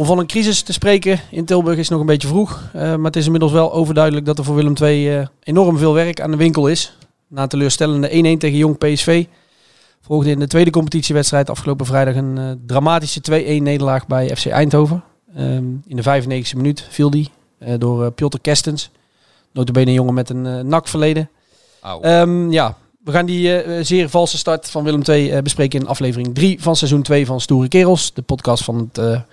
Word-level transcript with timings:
Om 0.00 0.06
van 0.06 0.18
een 0.18 0.26
crisis 0.26 0.62
te 0.62 0.72
spreken 0.72 1.20
in 1.30 1.44
Tilburg 1.44 1.78
is 1.78 1.88
nog 1.88 2.00
een 2.00 2.06
beetje 2.06 2.28
vroeg. 2.28 2.70
Eh, 2.72 2.80
maar 2.82 3.04
het 3.04 3.16
is 3.16 3.24
inmiddels 3.24 3.52
wel 3.52 3.72
overduidelijk 3.72 4.26
dat 4.26 4.38
er 4.38 4.44
voor 4.44 4.54
Willem 4.54 4.74
II 4.82 5.16
eh, 5.16 5.26
enorm 5.42 5.78
veel 5.78 5.94
werk 5.94 6.20
aan 6.20 6.30
de 6.30 6.36
winkel 6.36 6.68
is. 6.68 6.96
Na 7.28 7.46
teleurstellende 7.46 8.08
1-1 8.08 8.38
tegen 8.38 8.56
Jong 8.56 8.78
PSV 8.78 9.24
volgde 10.00 10.30
in 10.30 10.38
de 10.38 10.46
tweede 10.46 10.70
competitiewedstrijd 10.70 11.50
afgelopen 11.50 11.86
vrijdag 11.86 12.14
een 12.14 12.38
eh, 12.38 12.44
dramatische 12.66 13.20
2-1 13.30 13.62
nederlaag 13.62 14.06
bij 14.06 14.36
FC 14.36 14.46
Eindhoven. 14.46 15.04
Ehm, 15.34 15.64
in 15.86 15.96
de 15.96 16.02
95e 16.02 16.56
minuut 16.56 16.86
viel 16.90 17.10
die 17.10 17.30
door 17.78 18.10
Piotr 18.10 18.38
Kerstens. 18.40 18.90
Notabene 19.52 19.86
een 19.86 19.92
jongen 19.92 20.14
met 20.14 20.30
een 20.30 20.68
nakverleden. 20.68 21.30
Ehm, 22.00 22.50
ja, 22.50 22.76
we 23.04 23.12
gaan 23.12 23.26
die 23.26 23.62
zeer 23.84 24.08
valse 24.08 24.38
start 24.38 24.70
van 24.70 24.84
Willem 24.84 25.02
II 25.02 25.42
bespreken 25.42 25.80
in 25.80 25.86
aflevering 25.86 26.34
3 26.34 26.62
van 26.62 26.76
seizoen 26.76 27.02
2 27.02 27.26
van 27.26 27.40
Stoere 27.40 27.68
Kerels. 27.68 28.14
De 28.14 28.22
podcast 28.22 28.64
van 28.64 28.90
het 28.92 29.24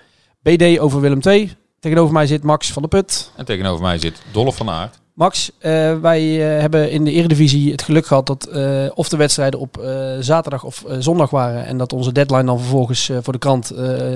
BD 0.56 0.78
over 0.78 1.00
Willem 1.00 1.20
II. 1.22 1.52
Tegenover 1.80 2.12
mij 2.12 2.26
zit 2.26 2.42
Max 2.42 2.72
van 2.72 2.82
der 2.82 2.90
Put. 2.90 3.32
En 3.36 3.44
tegenover 3.44 3.82
mij 3.82 3.98
zit 3.98 4.22
Dolph 4.32 4.56
van 4.56 4.70
Aert. 4.70 4.98
Max, 5.14 5.50
eh, 5.58 5.98
wij 5.98 6.20
eh, 6.20 6.60
hebben 6.60 6.90
in 6.90 7.04
de 7.04 7.10
Eredivisie 7.10 7.70
het 7.70 7.82
geluk 7.82 8.06
gehad 8.06 8.26
dat 8.26 8.46
eh, 8.46 8.86
of 8.94 9.08
de 9.08 9.16
wedstrijden 9.16 9.60
op 9.60 9.80
zaterdag 10.20 10.64
of 10.64 10.84
zondag 10.98 11.30
waren. 11.30 11.64
En 11.66 11.78
dat 11.78 11.92
onze 11.92 12.12
deadline 12.12 12.44
dan 12.44 12.58
vervolgens 12.58 13.10
voor 13.22 13.32
de 13.32 13.38
krant 13.38 13.72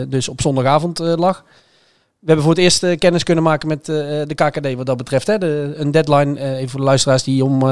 dus 0.09 0.29
op 0.29 0.41
zondagavond 0.41 0.99
lag. 0.99 1.45
We 2.19 2.27
hebben 2.27 2.45
voor 2.45 2.55
het 2.55 2.63
eerst 2.63 2.99
kennis 2.99 3.23
kunnen 3.23 3.45
maken 3.45 3.69
met 3.69 3.85
de 3.85 4.35
KKD 4.35 4.75
wat 4.75 4.87
dat 4.87 4.97
betreft. 4.97 5.27
Hè. 5.27 5.39
De, 5.39 5.73
een 5.77 5.91
deadline, 5.91 6.57
even 6.57 6.69
voor 6.69 6.81
de 6.81 6.87
luisteraars, 6.87 7.23
die 7.23 7.45
om 7.45 7.63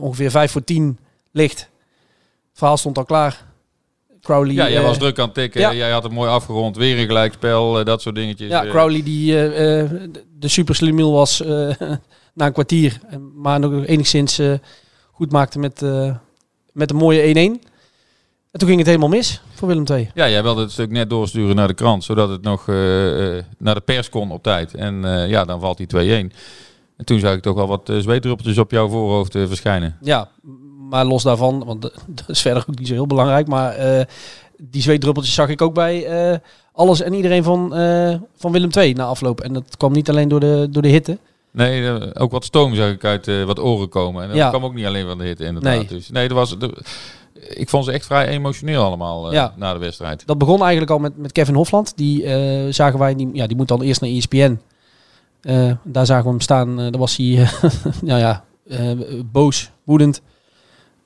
ongeveer 0.00 0.30
vijf 0.30 0.52
voor 0.52 0.64
tien 0.64 0.98
ligt. 1.32 1.58
Het 1.58 2.58
verhaal 2.58 2.76
stond 2.76 2.98
al 2.98 3.04
klaar. 3.04 3.53
Crowley, 4.24 4.54
Ja, 4.54 4.68
jij 4.70 4.80
eh, 4.80 4.86
was 4.86 4.98
druk 4.98 5.18
aan 5.18 5.24
het 5.24 5.34
tikken. 5.34 5.60
ja. 5.60 5.74
Jij 5.74 5.90
had 5.90 6.02
het 6.02 6.12
mooi 6.12 6.30
afgerond. 6.30 6.76
Weer 6.76 6.98
een 6.98 7.06
gelijkspel, 7.06 7.78
eh, 7.78 7.84
dat 7.84 8.02
soort 8.02 8.14
dingetjes. 8.14 8.48
Ja, 8.48 8.64
Eh, 8.64 8.70
Crowley 8.70 9.02
die 9.02 9.32
de 10.38 10.48
super 10.48 10.74
slimiel 10.74 11.12
was 11.12 11.40
na 12.34 12.46
een 12.46 12.52
kwartier. 12.52 13.00
Maar 13.34 13.60
nog 13.60 13.84
enigszins 13.86 14.40
goed 15.12 15.32
maakte 15.32 15.58
met, 15.58 15.80
met 16.72 16.90
een 16.90 16.96
mooie 16.96 17.22
1-1. 17.22 17.62
En 18.50 18.60
toen 18.60 18.68
ging 18.68 18.78
het 18.78 18.86
helemaal 18.88 19.08
mis 19.08 19.40
voor 19.54 19.68
Willem 19.68 19.84
II. 19.90 20.10
Ja, 20.14 20.28
jij 20.28 20.42
wilde 20.42 20.60
het 20.60 20.70
stuk 20.70 20.90
net 20.90 21.10
doorsturen 21.10 21.56
naar 21.56 21.68
de 21.68 21.74
krant, 21.74 22.04
zodat 22.04 22.28
het 22.28 22.42
nog 22.42 22.66
naar 23.58 23.74
de 23.74 23.82
pers 23.84 24.08
kon 24.08 24.30
op 24.30 24.42
tijd. 24.42 24.74
En 24.74 25.02
ja, 25.28 25.44
dan 25.44 25.60
valt 25.60 25.76
die 25.76 25.86
2-1. 25.86 26.32
En 26.96 27.04
toen 27.04 27.18
zag 27.18 27.34
ik 27.34 27.42
toch 27.42 27.54
wel 27.54 27.66
wat 27.66 27.92
zweetdruppeltjes 27.98 28.58
op 28.58 28.70
jouw 28.70 28.88
voorhoofd 28.88 29.32
verschijnen. 29.32 29.96
Ja, 30.00 30.28
maar 30.94 31.04
los 31.04 31.22
daarvan, 31.22 31.64
want 31.64 31.82
dat 32.06 32.24
is 32.28 32.40
verder 32.40 32.64
ook 32.68 32.78
niet 32.78 32.86
zo 32.88 32.92
heel 32.94 33.06
belangrijk. 33.06 33.46
Maar 33.46 33.72
eh, 33.74 34.04
die 34.58 34.82
zweetdruppeltjes 34.82 35.34
zag 35.34 35.48
ik 35.48 35.62
ook 35.62 35.74
bij 35.74 36.04
eh, 36.06 36.38
alles 36.72 37.00
en 37.02 37.12
iedereen 37.14 37.42
van, 37.42 37.74
eh, 37.74 38.14
van 38.36 38.52
Willem 38.52 38.70
II 38.76 38.92
na 38.92 39.04
afloop. 39.04 39.40
En 39.40 39.52
dat 39.52 39.76
kwam 39.76 39.92
niet 39.92 40.08
alleen 40.10 40.28
door 40.28 40.40
de, 40.40 40.66
door 40.70 40.82
de 40.82 40.88
hitte. 40.88 41.18
Nee, 41.50 42.14
ook 42.14 42.30
wat 42.30 42.44
stoom 42.44 42.74
zag 42.74 42.90
ik 42.90 43.04
uit 43.04 43.44
wat 43.46 43.60
oren 43.60 43.88
komen. 43.88 44.22
En 44.22 44.28
dat 44.28 44.36
Ja. 44.36 44.48
kwam 44.48 44.64
ook 44.64 44.74
niet 44.74 44.86
alleen 44.86 45.06
van 45.06 45.18
de 45.18 45.24
hitte 45.24 45.44
inderdaad. 45.44 45.76
Nee. 45.76 45.86
Dus, 45.86 46.10
nee, 46.10 46.28
dat 46.28 46.36
was, 46.36 46.58
de- 46.58 46.82
ik 47.48 47.68
vond 47.68 47.84
ze 47.84 47.92
echt 47.92 48.06
vrij 48.06 48.26
emotioneel 48.26 48.82
allemaal 48.84 49.32
Ja. 49.32 49.54
na 49.56 49.72
de 49.72 49.78
wedstrijd. 49.78 50.26
Dat 50.26 50.38
begon 50.38 50.60
eigenlijk 50.60 50.90
al 50.90 50.98
met, 50.98 51.16
met 51.18 51.32
Kevin 51.32 51.54
Hofland. 51.54 51.96
Die 51.96 52.22
zagen 52.72 52.98
wij, 52.98 53.14
die, 53.14 53.30
ja, 53.32 53.46
die 53.46 53.56
moet 53.56 53.68
dan 53.68 53.82
eerst 53.82 54.00
naar 54.00 54.10
ESPN. 54.10 54.58
Daar 55.82 56.06
zagen 56.06 56.24
we 56.24 56.30
hem 56.30 56.40
staan. 56.40 56.76
daar 56.76 56.98
was 56.98 57.16
hij, 57.16 57.48
nou 58.02 58.18
ja, 58.20 58.44
boos, 59.32 59.70
woedend. 59.84 60.22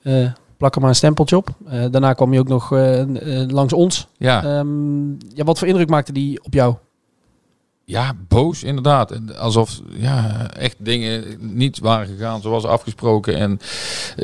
Eh 0.09 0.31
plak 0.59 0.75
er 0.75 0.81
maar 0.81 0.89
een 0.89 0.95
stempeltje 0.95 1.37
op. 1.37 1.49
Eh, 1.67 1.85
daarna 1.91 2.13
kwam 2.13 2.29
hij 2.29 2.39
ook 2.39 2.47
nog 2.47 2.71
eh, 2.71 3.03
langs 3.47 3.73
ons. 3.73 4.07
Ja. 4.17 4.43
Ehm, 4.43 5.09
ja, 5.09 5.43
wat 5.43 5.59
voor 5.59 5.67
indruk 5.67 5.89
maakte 5.89 6.11
die 6.11 6.43
op 6.43 6.53
jou? 6.53 6.75
Ja, 7.85 8.13
boos 8.27 8.63
inderdaad. 8.63 9.35
Alsof 9.37 9.79
ja, 9.89 10.47
echt 10.51 10.75
dingen 10.77 11.23
niet 11.39 11.79
waren 11.79 12.07
gegaan 12.07 12.41
zoals 12.41 12.65
afgesproken. 12.65 13.35
En 13.37 13.59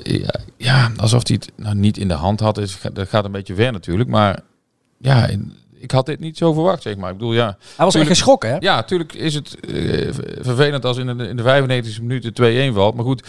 ja, 0.04 0.36
ja, 0.58 0.92
alsof 0.98 1.28
hij 1.28 1.36
het 1.42 1.52
nou, 1.56 1.76
niet 1.76 1.98
in 1.98 2.08
de 2.08 2.14
hand 2.14 2.40
had. 2.40 2.58
Is, 2.58 2.80
dat 2.94 3.10
gaat 3.10 3.26
een 3.26 3.32
beetje 3.32 3.56
ver 3.56 3.72
natuurlijk. 3.72 4.10
Maar 4.10 4.40
ja, 4.98 5.26
in- 5.28 5.54
ik 5.86 5.92
had 5.92 6.06
dit 6.06 6.20
niet 6.20 6.38
zo 6.38 6.54
verwacht, 6.54 6.82
zeg 6.82 6.98
maar. 6.98 7.12
Ik 7.12 7.18
bedoel, 7.18 7.34
ja. 7.34 7.58
Hij 7.76 7.86
was 7.86 7.96
echt 7.96 8.08
geschrokken, 8.08 8.50
hè? 8.50 8.56
Ja, 8.60 8.76
natuurlijk 8.76 9.14
is 9.14 9.34
het 9.34 9.60
eh, 9.60 10.10
vervelend 10.42 10.86
als 10.86 10.98
in 10.98 11.18
de, 11.18 11.28
in 11.28 11.36
de 11.36 11.44
95e 11.44 12.02
minuut 12.02 12.72
2-1 12.72 12.74
valt. 12.74 12.96
Maar 12.96 13.06
goed, 13.06 13.28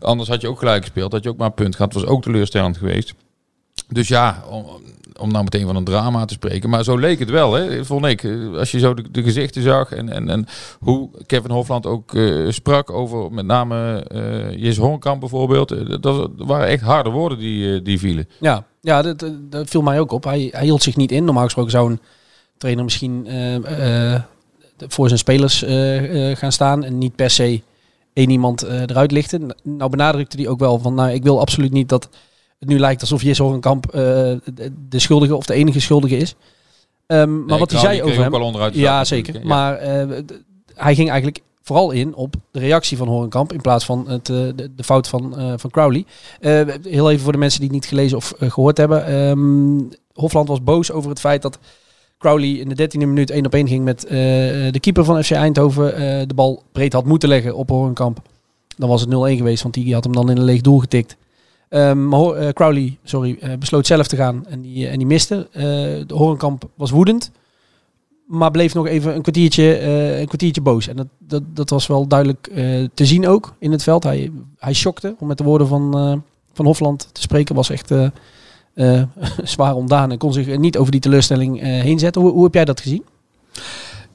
anders 0.00 0.28
had 0.28 0.40
je 0.40 0.48
ook 0.48 0.58
gelijk 0.58 0.82
gespeeld. 0.82 1.12
Had 1.12 1.22
je 1.22 1.28
ook 1.28 1.36
maar 1.36 1.46
een 1.46 1.54
punt 1.54 1.76
gehad. 1.76 1.92
was 1.92 2.04
ook 2.06 2.22
teleurstellend 2.22 2.76
geweest. 2.76 3.14
Dus 3.88 4.08
ja, 4.08 4.44
om, 4.50 4.66
om 5.18 5.30
nou 5.30 5.44
meteen 5.44 5.66
van 5.66 5.76
een 5.76 5.84
drama 5.84 6.24
te 6.24 6.34
spreken. 6.34 6.70
Maar 6.70 6.84
zo 6.84 6.96
leek 6.96 7.18
het 7.18 7.30
wel, 7.30 7.52
hè, 7.52 7.84
vond 7.84 8.04
ik. 8.06 8.24
Eh, 8.24 8.54
Als 8.58 8.70
je 8.70 8.78
zo 8.78 8.94
de, 8.94 9.10
de 9.10 9.22
gezichten 9.22 9.62
zag 9.62 9.92
en, 9.92 10.08
en, 10.08 10.28
en 10.28 10.46
hoe 10.80 11.10
Kevin 11.26 11.50
Hofland 11.50 11.86
ook 11.86 12.14
eh, 12.14 12.50
sprak 12.50 12.90
over 12.90 13.32
met 13.32 13.46
name 13.46 14.04
eh 14.08 14.62
Jes 14.62 14.76
Honkamp 14.76 15.20
bijvoorbeeld. 15.20 15.68
Dat, 15.68 16.02
dat 16.02 16.30
waren 16.36 16.66
echt 16.66 16.82
harde 16.82 17.10
woorden 17.10 17.38
die, 17.38 17.82
die 17.82 17.98
vielen. 17.98 18.28
Ja, 18.40 18.64
ja 18.80 19.02
dat, 19.02 19.24
dat- 19.50 19.68
viel 19.68 19.82
mij 19.82 20.00
ook 20.00 20.12
op. 20.12 20.24
Hij, 20.24 20.48
hij 20.52 20.64
hield 20.64 20.82
zich 20.82 20.96
niet 20.96 21.12
in. 21.12 21.24
Normaal 21.24 21.44
gesproken 21.44 21.70
zou 21.70 21.90
een 21.90 22.00
trainer 22.56 22.84
misschien 22.84 23.26
eh, 23.26 24.14
eh, 24.14 24.22
voor 24.78 25.06
zijn 25.06 25.18
spelers 25.18 25.62
eh, 25.62 26.36
gaan 26.36 26.52
staan 26.52 26.84
en 26.84 26.98
niet 26.98 27.16
per 27.16 27.30
se 27.30 27.62
één 28.12 28.30
iemand 28.30 28.62
eruit 28.62 29.12
lichten. 29.12 29.56
Nou 29.62 29.90
benadrukte 29.90 30.36
hij 30.36 30.48
ook 30.48 30.58
wel 30.58 30.78
van, 30.78 30.94
nou, 30.94 31.10
ik 31.10 31.22
wil 31.22 31.40
absoluut 31.40 31.72
niet 31.72 31.88
dat 31.88 32.08
het 32.58 32.68
nu 32.68 32.78
lijkt 32.78 33.00
alsof 33.00 33.22
Jesse 33.22 33.42
Horenkamp 33.42 33.86
eh, 33.86 33.92
de, 34.88 34.98
schuldige 34.98 35.36
of 35.36 35.46
de 35.46 35.54
enige 35.54 35.80
schuldige 35.80 36.16
is. 36.16 36.34
Ehm, 37.06 37.44
maar 37.44 37.58
wat 37.58 37.70
hij 37.70 37.80
zei 37.80 38.02
over 38.02 38.14
ook 38.16 38.22
hem... 38.22 38.30
wel 38.30 38.42
onderuit 38.42 38.72
de 38.72 38.80
ja, 38.80 39.04
zeker. 39.04 39.34
Ja. 39.34 39.46
Maar 39.46 39.80
hij 40.74 40.94
ging 40.94 41.08
eigenlijk 41.08 41.40
vooral 41.68 41.90
in 41.90 42.14
op 42.14 42.34
de 42.50 42.58
reactie 42.58 42.96
van 42.96 43.08
Horenkamp 43.08 43.52
in 43.52 43.60
plaats 43.60 43.84
van 43.84 44.08
het, 44.08 44.28
eh, 44.28 44.36
de, 44.36 44.70
de 44.76 44.84
fout 44.84 45.08
van, 45.08 45.38
eh, 45.38 45.52
van 45.56 45.70
Crowley. 45.70 46.04
Eh, 46.40 46.60
heel 46.82 47.10
even 47.10 47.22
voor 47.22 47.32
de 47.32 47.38
mensen 47.38 47.60
die 47.60 47.68
het 47.68 47.78
niet 47.78 47.88
gelezen 47.88 48.16
of 48.16 48.32
eh, 48.32 48.50
gehoord 48.50 48.76
hebben. 48.76 49.06
Ehm, 49.06 49.96
Hofland 50.14 50.48
was 50.48 50.62
boos 50.62 50.92
over 50.92 51.10
het 51.10 51.20
feit 51.20 51.42
dat 51.42 51.58
Crowley 52.18 52.48
in 52.48 52.68
de 52.68 52.74
13e 52.74 53.06
minuut 53.06 53.30
1 53.30 53.46
op 53.46 53.54
1 53.54 53.68
ging 53.68 53.84
met 53.84 54.00
de 54.00 54.78
keeper 54.80 55.04
van 55.04 55.24
FC 55.24 55.30
Eindhoven. 55.30 56.28
de 56.28 56.34
bal 56.34 56.62
breed 56.72 56.92
had 56.92 57.04
moeten 57.04 57.28
leggen 57.28 57.56
op 57.56 57.68
Horenkamp. 57.68 58.18
Dan 58.76 58.88
was 58.88 59.00
het 59.00 59.10
0-1 59.10 59.36
geweest, 59.36 59.62
want 59.62 59.74
die 59.74 59.94
had 59.94 60.04
hem 60.04 60.12
dan 60.12 60.30
in 60.30 60.36
een 60.36 60.44
leeg 60.44 60.60
doel 60.60 60.78
getikt. 60.78 61.16
Ehm, 61.68 62.08
maar 62.08 62.52
Crowley 62.52 62.98
sorry, 63.04 63.38
besloot 63.58 63.86
zelf 63.86 64.06
te 64.06 64.16
gaan 64.16 64.46
en 64.46 64.60
die, 64.60 64.88
en 64.88 64.98
die 64.98 65.06
miste. 65.06 65.48
De 66.06 66.14
Horenkamp 66.14 66.68
was 66.74 66.90
woedend. 66.90 67.30
Maar 68.28 68.50
bleef 68.50 68.74
nog 68.74 68.86
even 68.86 69.14
een 69.14 69.22
kwartiertje, 69.22 69.74
eh, 69.74 70.18
een 70.18 70.26
kwartiertje 70.26 70.60
boos. 70.60 70.88
En 70.88 70.96
dat, 70.96 71.06
dat, 71.18 71.42
dat 71.54 71.70
was 71.70 71.86
wel 71.86 72.06
duidelijk 72.06 72.46
eh, 72.46 72.84
te 72.94 73.06
zien 73.06 73.28
ook 73.28 73.54
in 73.58 73.72
het 73.72 73.82
veld. 73.82 74.02
Hij, 74.02 74.32
hij 74.58 74.72
shockte, 74.72 75.14
om 75.18 75.26
met 75.26 75.38
de 75.38 75.44
woorden 75.44 75.66
van, 75.66 75.98
eh, 75.98 76.16
van 76.52 76.66
Hofland 76.66 77.08
te 77.12 77.20
spreken. 77.20 77.54
Was 77.54 77.70
echt 77.70 77.94
zwaar 79.42 79.74
ontdaan 79.74 80.10
en 80.10 80.18
kon 80.18 80.32
zich 80.32 80.58
niet 80.58 80.76
over 80.78 80.92
die 80.92 81.00
teleurstelling 81.00 81.60
heen 81.60 81.98
zetten. 81.98 82.22
Hoe, 82.22 82.32
hoe 82.32 82.44
heb 82.44 82.54
jij 82.54 82.64
dat 82.64 82.80
gezien? 82.80 83.04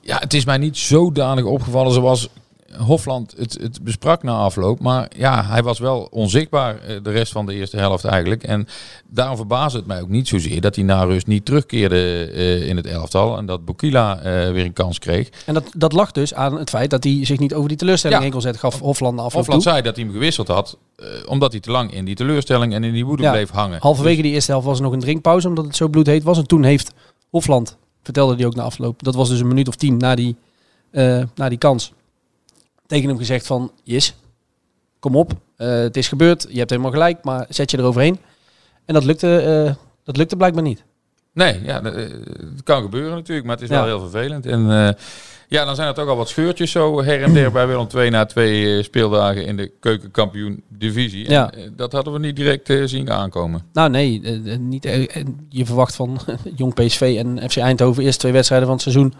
Ja, 0.01 0.18
het 0.18 0.33
is 0.33 0.45
mij 0.45 0.57
niet 0.57 0.77
zodanig 0.77 1.45
opgevallen 1.45 1.94
zoals 1.94 2.30
Hofland 2.77 3.33
het, 3.37 3.57
het 3.61 3.81
besprak 3.83 4.23
na 4.23 4.33
afloop. 4.33 4.79
Maar 4.79 5.11
ja, 5.17 5.45
hij 5.45 5.63
was 5.63 5.79
wel 5.79 6.07
onzichtbaar 6.11 6.77
eh, 6.79 6.95
de 7.03 7.11
rest 7.11 7.31
van 7.31 7.45
de 7.45 7.53
eerste 7.53 7.77
helft 7.77 8.05
eigenlijk. 8.05 8.43
En 8.43 8.67
daarom 9.09 9.35
verbaasde 9.35 9.77
het 9.77 9.87
mij 9.87 10.01
ook 10.01 10.09
niet 10.09 10.27
zozeer 10.27 10.61
dat 10.61 10.75
hij 10.75 10.83
na 10.83 11.03
rust 11.03 11.27
niet 11.27 11.45
terugkeerde 11.45 12.29
eh, 12.33 12.67
in 12.67 12.75
het 12.77 12.85
elftal. 12.85 13.37
En 13.37 13.45
dat 13.45 13.65
Bokila 13.65 14.17
eh, 14.19 14.51
weer 14.51 14.65
een 14.65 14.73
kans 14.73 14.99
kreeg. 14.99 15.29
En 15.45 15.53
dat, 15.53 15.63
dat 15.77 15.93
lag 15.93 16.11
dus 16.11 16.33
aan 16.33 16.57
het 16.59 16.69
feit 16.69 16.89
dat 16.89 17.03
hij 17.03 17.25
zich 17.25 17.39
niet 17.39 17.53
over 17.53 17.67
die 17.67 17.77
teleurstelling 17.77 18.17
Ja. 18.17 18.23
heen 18.23 18.33
kon 18.33 18.41
zetten. 18.41 18.61
Gaf 18.61 18.79
Hofland 18.79 19.17
afloop 19.19 19.33
Hofland 19.33 19.61
toe. 19.63 19.71
zei 19.71 19.83
dat 19.83 19.95
hij 19.95 20.03
hem 20.05 20.13
gewisseld 20.13 20.47
had, 20.47 20.77
eh, 20.95 21.05
omdat 21.27 21.51
hij 21.51 21.61
te 21.61 21.71
lang 21.71 21.93
in 21.93 22.05
die 22.05 22.15
teleurstelling 22.15 22.73
en 22.73 22.83
in 22.83 22.93
die 22.93 23.05
woede 23.05 23.23
Ja. 23.23 23.31
bleef 23.31 23.49
hangen. 23.49 23.77
Halverwege 23.81 24.21
die 24.21 24.31
eerste 24.31 24.51
helft 24.51 24.65
was 24.67 24.77
er 24.77 24.83
nog 24.83 24.93
een 24.93 24.99
drinkpauze, 24.99 25.47
omdat 25.47 25.65
het 25.65 25.75
zo 25.75 25.87
bloedheet 25.87 26.23
was. 26.23 26.37
En 26.37 26.47
toen 26.47 26.63
heeft 26.63 26.93
Hofland, 27.29 27.77
vertelde 28.03 28.35
hij 28.35 28.45
ook 28.45 28.55
na 28.55 28.63
afloop, 28.63 29.03
dat 29.03 29.15
was 29.15 29.29
dus 29.29 29.39
een 29.39 29.47
minuut 29.47 29.67
of 29.67 29.75
tien 29.75 29.97
na 29.97 30.15
die, 30.15 30.35
na 31.35 31.49
die 31.49 31.57
kans, 31.57 31.93
tegen 32.93 33.09
hem 33.09 33.17
gezegd 33.17 33.45
van, 33.47 33.71
Jis, 33.83 34.15
kom 34.99 35.15
op, 35.15 35.31
eh, 35.55 35.67
het 35.69 35.97
is 35.97 36.07
gebeurd, 36.07 36.45
je 36.49 36.57
hebt 36.57 36.69
helemaal 36.69 36.91
gelijk, 36.91 37.23
maar 37.23 37.45
zet 37.49 37.71
je 37.71 37.77
eroverheen. 37.77 38.19
En 38.85 38.93
dat 38.93 39.03
lukte, 39.03 39.37
eh, 39.39 39.73
dat 40.03 40.17
lukte 40.17 40.35
blijkbaar 40.35 40.63
niet. 40.63 40.83
Nee, 41.33 41.59
ja, 41.63 41.81
dat, 41.81 41.93
eh, 41.93 42.01
het 42.53 42.63
kan 42.63 42.81
gebeuren 42.81 43.11
natuurlijk, 43.15 43.47
maar 43.47 43.55
het 43.55 43.63
is 43.63 43.69
Ja. 43.71 43.75
wel 43.75 43.85
heel 43.97 44.09
vervelend. 44.09 44.45
En 44.45 44.95
ja, 45.47 45.65
dan 45.65 45.75
zijn 45.75 45.87
er 45.87 45.93
toch 45.93 46.07
al 46.07 46.15
wat 46.15 46.29
scheurtjes 46.29 46.71
zo 46.71 47.03
her 47.03 47.23
en 47.23 47.33
der 47.33 47.51
bij 47.51 47.67
Willem 47.67 47.87
II 47.95 48.09
na 48.09 48.25
twee 48.25 48.83
speeldagen 48.83 49.45
in 49.45 49.57
de 49.57 49.71
keukenkampioen 49.79 50.63
divisie. 50.69 51.25
En, 51.25 51.31
Ja. 51.33 51.51
eh, 51.51 51.69
dat 51.75 51.91
hadden 51.91 52.13
we 52.13 52.19
niet 52.19 52.35
direct 52.35 52.73
zien 52.89 53.11
aankomen. 53.11 53.61
Nou 53.73 53.89
nee, 53.89 54.19
niet, 54.59 54.83
je 55.49 55.65
verwacht 55.65 55.95
van 55.95 56.19
Jong 56.55 56.73
PSV 56.73 57.15
en 57.25 57.49
FC 57.49 57.57
Eindhoven 57.57 58.03
eerste 58.03 58.19
twee 58.19 58.31
wedstrijden 58.31 58.67
van 58.67 58.77
het 58.77 58.83
seizoen 58.85 59.13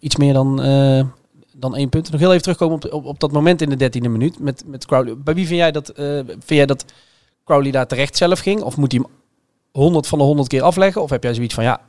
iets 0.00 0.16
meer 0.16 0.32
dan, 0.32 0.60
dan 1.60 1.76
één 1.76 1.88
punt. 1.88 2.10
Nog 2.10 2.20
heel 2.20 2.30
even 2.30 2.42
terugkomen 2.42 2.74
op, 2.76 2.92
op, 2.92 3.04
op 3.04 3.20
dat 3.20 3.32
moment 3.32 3.62
in 3.62 3.68
de 3.68 3.76
dertiende 3.76 4.08
minuut 4.08 4.38
met, 4.38 4.62
met 4.66 4.86
Crowley. 4.86 5.16
Bij 5.16 5.34
wie 5.34 5.46
vind 5.46 5.58
jij, 5.58 5.72
dat, 5.72 5.88
eh, 5.88 6.04
vind 6.26 6.48
jij 6.48 6.66
dat 6.66 6.84
Crowley 7.44 7.70
daar 7.70 7.86
terecht 7.86 8.16
zelf 8.16 8.38
ging? 8.38 8.62
Of 8.62 8.76
moet 8.76 8.92
hij 8.92 9.00
hem 9.02 9.12
100 9.72 10.06
van 10.06 10.18
de 10.18 10.24
100 10.24 10.48
keer 10.48 10.62
afleggen? 10.62 11.02
Of 11.02 11.10
heb 11.10 11.22
jij 11.22 11.34
zoiets 11.34 11.54
van 11.54 11.64
ja, 11.64 11.80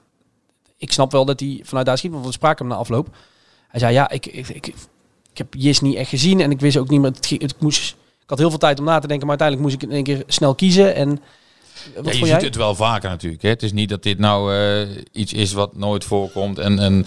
ik 0.78 0.92
snap 0.92 1.12
wel 1.12 1.26
dat 1.26 1.40
hij 1.40 1.60
vanuit 1.64 1.86
daar 1.86 1.98
schiet, 1.98 2.12
want 2.12 2.26
we 2.26 2.32
spraken 2.32 2.66
hem 2.66 2.74
na 2.74 2.80
afloop. 2.80 3.16
Hij 3.68 3.80
zei 3.80 3.94
ja, 3.94 4.10
ik, 4.10 4.26
ik, 4.26 4.48
ik, 4.50 4.68
ik 5.32 5.38
heb 5.38 5.54
Jis 5.54 5.80
niet 5.80 5.96
echt 5.96 6.10
gezien 6.10 6.42
en 6.42 6.52
ik 6.52 6.60
wist 6.60 6.78
ook 6.78 6.90
niet 6.90 7.02
meer. 7.02 7.12
Het, 7.12 7.30
het 7.30 7.62
moest, 7.62 7.96
ik 8.24 8.30
had 8.30 8.38
heel 8.38 8.50
veel 8.50 8.60
tijd 8.60 8.80
om 8.80 8.86
na 8.86 9.00
te 9.00 9.08
denken, 9.08 9.28
maar 9.28 9.40
uiteindelijk 9.40 9.70
moest 9.70 9.84
ik 9.84 9.90
in 9.90 9.96
één 9.96 10.04
keer 10.04 10.24
snel 10.28 10.56
kiezen. 10.56 10.96
En 10.96 11.10
wat 11.96 12.06
Ja, 12.06 12.12
je 12.12 12.18
ziet 12.18 12.28
jij? 12.28 12.40
het 12.40 12.56
wel 12.56 12.76
vaker 12.76 13.10
natuurlijk. 13.10 13.42
Hè. 13.42 13.50
Het 13.50 13.64
is 13.64 13.72
niet 13.72 13.90
dat 13.90 14.04
dit 14.04 14.20
nou 14.20 14.56
eh, 14.56 15.04
iets 15.12 15.34
is 15.34 15.54
wat 15.54 15.76
nooit 15.76 16.04
voorkomt. 16.04 16.60
En, 16.60 16.80
en, 16.80 17.06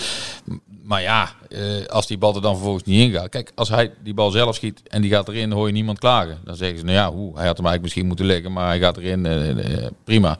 maar 0.84 1.02
ja, 1.02 1.32
eh, 1.48 1.86
als 1.86 2.06
die 2.06 2.18
bal 2.18 2.34
er 2.34 2.42
dan 2.42 2.54
vervolgens 2.54 2.84
niet 2.84 3.00
in 3.00 3.12
gaat. 3.12 3.28
Kijk, 3.28 3.52
als 3.54 3.68
hij 3.68 3.92
die 4.02 4.14
bal 4.14 4.30
zelf 4.30 4.54
schiet 4.54 4.82
en 4.88 5.02
die 5.02 5.10
gaat 5.10 5.28
erin, 5.28 5.52
hoor 5.52 5.66
je 5.66 5.72
niemand 5.72 5.98
klagen. 5.98 6.38
Dan 6.44 6.56
zeggen 6.56 6.78
ze, 6.78 6.84
nou 6.84 6.96
ja, 6.96 7.12
hoe, 7.12 7.36
hij 7.36 7.46
had 7.46 7.56
hem 7.56 7.66
eigenlijk 7.66 7.82
misschien 7.82 8.06
moeten 8.06 8.26
leggen, 8.26 8.52
maar 8.52 8.66
hij 8.66 8.78
gaat 8.78 8.96
erin, 8.96 9.26
eh, 9.26 9.84
eh, 9.84 9.90
prima. 10.04 10.38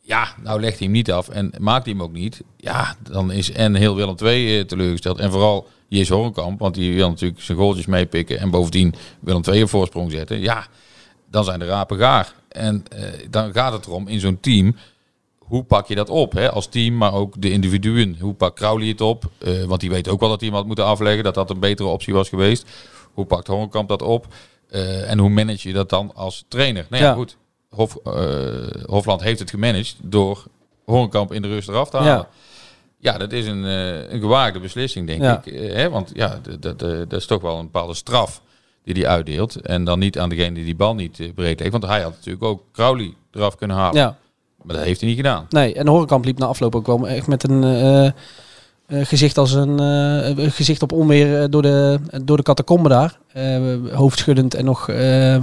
Ja, 0.00 0.34
nou 0.42 0.60
legt 0.60 0.78
hij 0.78 0.86
hem 0.86 0.96
niet 0.96 1.12
af 1.12 1.28
en 1.28 1.52
maakt 1.58 1.84
hij 1.84 1.92
hem 1.92 2.02
ook 2.02 2.12
niet. 2.12 2.42
Ja, 2.56 2.96
dan 3.10 3.32
is 3.32 3.52
en 3.52 3.74
heel 3.74 3.96
Willem 3.96 4.14
II 4.22 4.64
teleurgesteld. 4.64 5.18
En 5.18 5.30
vooral 5.30 5.68
Jes 5.88 6.08
Horenkamp, 6.08 6.58
want 6.60 6.74
die 6.74 6.94
wil 6.94 7.08
natuurlijk 7.08 7.40
zijn 7.40 7.58
goaltjes 7.58 7.86
meepikken. 7.86 8.38
En 8.38 8.50
bovendien 8.50 8.94
Willem 9.20 9.42
II 9.44 9.62
op 9.62 9.68
voorsprong 9.68 10.10
zetten. 10.10 10.40
Ja, 10.40 10.66
dan 11.30 11.44
zijn 11.44 11.58
de 11.58 11.66
rapen 11.66 11.98
gaar. 11.98 12.34
En 12.48 12.84
dan 13.30 13.52
gaat 13.52 13.72
het 13.72 13.86
erom 13.86 14.08
in 14.08 14.20
zo'n 14.20 14.40
team, 14.40 14.76
hoe 15.50 15.62
pak 15.64 15.86
je 15.86 15.94
dat 15.94 16.08
op? 16.08 16.32
Hè? 16.32 16.50
Als 16.50 16.66
team, 16.66 16.96
maar 16.96 17.12
ook 17.14 17.34
de 17.38 17.50
individuen. 17.50 18.16
Hoe 18.20 18.34
pakt 18.34 18.58
Crowley 18.58 18.88
het 18.88 19.00
op? 19.00 19.24
Eh, 19.38 19.64
want 19.64 19.80
die 19.80 19.90
weet 19.90 20.08
ook 20.08 20.20
wel 20.20 20.28
dat 20.28 20.40
hij 20.40 20.48
hem 20.48 20.58
had 20.58 20.66
moeten 20.66 20.84
afleggen, 20.84 21.24
dat 21.24 21.34
dat 21.34 21.50
een 21.50 21.58
betere 21.58 21.88
optie 21.88 22.14
was 22.14 22.28
geweest. 22.28 22.64
Hoe 23.12 23.24
pakt 23.24 23.46
Horenkamp 23.46 23.88
dat 23.88 24.02
op? 24.02 24.26
Eh, 24.68 25.10
en 25.10 25.18
hoe 25.18 25.30
manage 25.30 25.68
je 25.68 25.74
dat 25.74 25.88
dan 25.90 26.12
als 26.14 26.44
trainer? 26.48 26.86
Nou 26.90 27.02
ja, 27.02 27.08
Ja. 27.08 27.14
goed. 27.14 27.36
Hof, 27.70 27.96
eh, 27.96 28.12
Hofland 28.86 29.22
heeft 29.22 29.38
het 29.38 29.50
gemanaged 29.50 29.96
door 30.02 30.44
Horenkamp 30.84 31.32
in 31.32 31.42
de 31.42 31.48
rust 31.48 31.68
eraf 31.68 31.90
te 31.90 31.96
halen. 31.96 32.12
Ja. 32.12 32.28
Ja, 32.98 33.18
dat 33.18 33.32
is 33.32 33.46
een, 33.46 33.62
een 34.12 34.20
gewaagde 34.20 34.60
beslissing, 34.60 35.06
denk 35.06 35.22
Ja. 35.22 35.42
ik. 35.44 35.54
Hè? 35.72 35.90
Want 35.90 36.10
ja, 36.14 36.40
dat, 36.60 37.12
is 37.12 37.26
toch 37.26 37.42
wel 37.42 37.58
een 37.58 37.64
bepaalde 37.64 37.94
straf 37.94 38.42
die 38.84 38.94
hij 38.94 39.06
uitdeelt. 39.06 39.56
En 39.56 39.84
dan 39.84 39.98
niet 39.98 40.18
aan 40.18 40.28
degene 40.28 40.54
die 40.54 40.64
die 40.64 40.74
bal 40.74 40.94
niet 40.94 41.34
breed 41.34 41.58
heeft. 41.60 41.72
Want 41.72 41.86
hij 41.86 42.00
had 42.02 42.12
natuurlijk 42.12 42.44
ook 42.44 42.62
Crowley 42.72 43.14
eraf 43.32 43.56
kunnen 43.56 43.76
halen. 43.76 44.00
Ja, 44.00 44.18
Maar 44.62 44.76
dat 44.76 44.84
heeft 44.84 45.00
hij 45.00 45.08
niet 45.08 45.18
gedaan. 45.18 45.46
nee. 45.50 45.74
En 45.74 45.86
Horenkamp 45.86 46.24
liep 46.24 46.38
na 46.38 46.46
afloop 46.46 46.74
ook 46.74 46.86
wel 46.86 47.08
echt 47.08 47.26
met 47.26 47.48
een 47.48 47.64
eh, 47.64 48.06
eh, 48.06 48.12
gezicht 48.86 49.38
als 49.38 49.52
een 49.52 49.80
eh, 49.80 50.50
gezicht 50.50 50.82
op 50.82 50.92
onweer 50.92 51.42
eh, 51.42 51.48
door 51.50 51.62
de, 51.62 51.98
door 52.24 52.36
de 52.44 52.82
daar. 52.88 53.18
Eh, 53.32 53.60
hoofdschuddend 53.92 54.54
en 54.54 54.64
nog, 54.64 54.88
eh, 54.88 55.36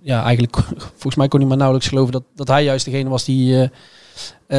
ja, 0.00 0.22
eigenlijk, 0.22 0.56
volgens 1.00 1.14
mij 1.16 1.28
kon 1.28 1.38
hij 1.40 1.48
maar 1.48 1.56
nauwelijks 1.56 1.88
geloven 1.90 2.12
dat, 2.12 2.22
dat 2.34 2.48
hij 2.48 2.64
juist 2.64 2.84
degene 2.84 3.08
was 3.08 3.24
die, 3.24 3.56
eh, 3.60 3.68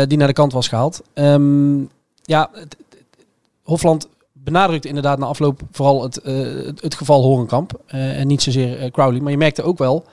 eh, 0.01 0.07
die 0.07 0.17
naar 0.17 0.27
de 0.27 0.33
kant 0.33 0.53
was 0.53 0.67
gehaald. 0.67 1.01
Ehm, 1.13 1.79
ja, 2.21 2.49
Hofland 3.63 4.07
benadrukt 4.33 4.85
inderdaad 4.85 5.17
na 5.19 5.25
afloop 5.25 5.61
vooral 5.71 6.03
het, 6.03 6.17
eh, 6.17 6.35
het, 6.65 6.81
het 6.81 6.95
geval 6.95 7.21
Horenkamp. 7.23 7.81
eh, 7.87 8.19
en 8.19 8.27
niet 8.27 8.41
zozeer 8.41 8.79
eh, 8.79 8.91
Crowley. 8.91 9.19
Maar 9.21 9.31
je 9.31 9.37
merkte 9.37 9.63
ook 9.63 9.77
wel 9.77 10.05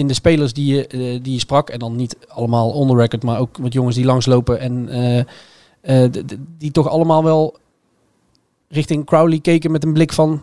in 0.00 0.06
de 0.08 0.14
spelers 0.14 0.52
die 0.52 0.74
je, 0.74 0.86
eh, 0.86 0.98
die 1.22 1.32
je 1.32 1.38
sprak. 1.38 1.70
En 1.70 1.78
dan 1.78 1.96
niet 1.96 2.16
allemaal 2.28 2.70
on 2.70 2.88
the 2.88 2.96
record, 2.96 3.22
maar 3.22 3.38
ook 3.40 3.56
wat 3.60 3.72
jongens 3.72 3.96
die 3.96 4.04
langslopen. 4.04 4.60
En 4.60 4.88
eh, 4.88 5.18
eh, 6.04 6.10
d- 6.10 6.36
die 6.58 6.70
toch 6.70 6.88
allemaal 6.88 7.24
wel 7.24 7.56
richting 8.68 9.04
Crowley 9.06 9.38
keken 9.38 9.70
met 9.70 9.84
een 9.84 9.92
blik 9.92 10.12
van... 10.12 10.42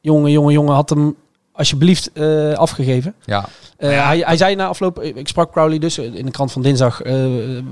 Jongen, 0.00 0.30
jongen, 0.30 0.52
jongen, 0.52 0.74
had 0.74 0.90
hem 0.90 1.14
alsjeblieft 1.52 2.12
eh, 2.12 2.52
afgegeven. 2.52 3.14
Ja, 3.24 3.48
Eh, 3.76 4.06
hij, 4.06 4.18
hij 4.18 4.36
zei 4.36 4.54
na 4.54 4.66
afloop, 4.66 5.00
ik 5.02 5.28
sprak 5.28 5.52
Crowley 5.52 5.78
dus 5.78 5.98
in 5.98 6.24
de 6.24 6.30
krant 6.30 6.52
van 6.52 6.62
dinsdag 6.62 7.02
eh, 7.02 7.26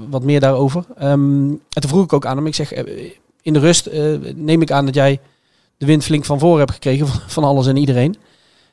wat 0.08 0.22
meer 0.22 0.40
daarover. 0.40 0.84
Ehm, 0.96 1.48
en 1.48 1.60
toen 1.80 1.90
vroeg 1.90 2.04
ik 2.04 2.12
ook 2.12 2.26
aan 2.26 2.36
hem, 2.36 2.46
ik 2.46 2.54
zeg, 2.54 2.72
in 3.42 3.52
de 3.52 3.58
rust 3.58 3.86
eh, 3.86 4.16
neem 4.34 4.62
ik 4.62 4.70
aan 4.70 4.84
dat 4.84 4.94
jij 4.94 5.20
de 5.76 5.86
wind 5.86 6.04
flink 6.04 6.24
van 6.24 6.38
voren 6.38 6.58
hebt 6.58 6.72
gekregen 6.72 7.06
van, 7.06 7.20
van 7.26 7.44
alles 7.44 7.66
en 7.66 7.76
iedereen. 7.76 8.16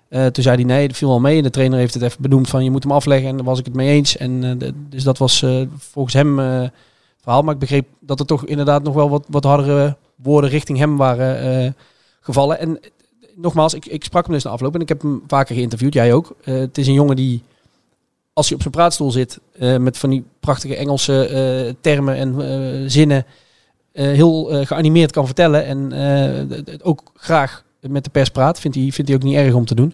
Eh, 0.10 0.25
toen 0.25 0.44
zei 0.44 0.56
hij 0.56 0.66
nee, 0.66 0.88
dat 0.88 0.98
viel 0.98 1.07
wel 1.07 1.19
mee. 1.19 1.38
En 1.38 1.44
de 1.44 1.50
trainer 1.50 1.80
heeft 1.80 1.94
het 1.94 2.04
even 2.04 2.22
benoemd 2.22 2.50
van 2.50 2.63
je 2.63 2.72
moet 2.72 2.84
hem 2.84 2.92
afleggen. 2.92 3.30
En 3.30 3.36
daar 3.36 3.46
was 3.46 3.60
ik 3.60 3.66
het 3.66 3.74
mee 3.74 3.90
eens. 3.90 4.18
En, 4.18 4.62
eh, 4.62 4.69
dus 4.90 5.04
dat 5.04 5.18
was 5.18 5.42
eh, 5.42 5.62
volgens 5.78 6.16
hem 6.16 6.38
het 6.38 6.72
verhaal. 7.22 7.42
Maar 7.42 7.54
ik 7.54 7.60
begreep 7.60 7.88
dat 8.00 8.19
er 8.19 8.25
toch 8.25 8.46
inderdaad 8.46 8.84
nog 8.84 8.94
wel 8.94 9.10
wat, 9.10 9.25
wat 9.30 9.44
hardere 9.44 9.98
woorden 10.16 10.50
richting 10.50 10.78
hem 10.78 10.98
waren 10.98 11.75
gevallen. 12.19 12.60
En 12.60 12.80
nogmaals, 13.36 13.74
ik, 13.74 13.86
ik 13.86 14.04
sprak 14.04 14.25
hem 14.25 14.34
dus 14.34 14.44
na 14.44 14.50
afloop 14.50 14.75
en 14.75 14.81
ik 14.81 14.90
heb 14.90 15.02
hem 15.02 15.24
vaker 15.28 15.56
geïnterviewd. 15.56 15.94
Jij 15.94 16.13
ook. 16.13 16.36
Het 16.44 16.78
is 16.78 16.88
een 16.88 16.94
jongen 16.94 17.16
die, 17.16 17.44
als 18.34 18.46
hij 18.46 18.56
op 18.56 18.62
zijn 18.62 18.74
praatstoel 18.74 19.12
zit, 19.12 19.39
met 19.80 19.98
van 19.98 20.10
die 20.10 20.24
prachtige 20.39 20.75
Engelse 20.75 21.75
termen 21.82 22.15
en 22.15 22.91
zinnen, 22.91 23.25
heel 23.91 24.65
geanimeerd 24.65 25.12
kan 25.12 25.25
vertellen. 25.25 25.65
En 25.65 26.82
ook 26.82 27.01
graag 27.15 27.63
met 27.89 28.04
de 28.04 28.10
pers 28.10 28.30
praat. 28.30 28.60
Vindt 28.60 28.77
hij, 28.77 28.92
vindt 28.92 29.10
hij 29.10 29.20
ook 29.20 29.25
niet 29.25 29.36
erg 29.36 29.54
om 29.54 29.65
te 29.65 29.75
doen. 29.75 29.94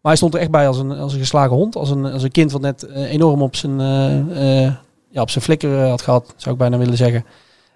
Maar 0.00 0.12
hij 0.12 0.16
stond 0.16 0.34
er 0.34 0.40
echt 0.40 0.50
bij 0.50 0.66
als 0.66 0.78
een, 0.78 0.90
als 0.90 1.12
een 1.12 1.18
geslagen 1.18 1.56
hond. 1.56 1.76
Als 1.76 1.90
een, 1.90 2.04
als 2.04 2.22
een 2.22 2.30
kind 2.30 2.52
wat 2.52 2.60
net 2.60 2.82
eh, 2.82 3.12
enorm 3.12 3.42
op 3.42 3.56
zijn, 3.56 3.80
eh, 3.80 4.64
eh, 4.64 4.74
ja, 5.10 5.20
op 5.22 5.30
zijn 5.30 5.44
flikker 5.44 5.88
had 5.88 6.02
gehad, 6.02 6.34
zou 6.36 6.54
ik 6.54 6.60
bijna 6.60 6.78
willen 6.78 6.96
zeggen. 6.96 7.24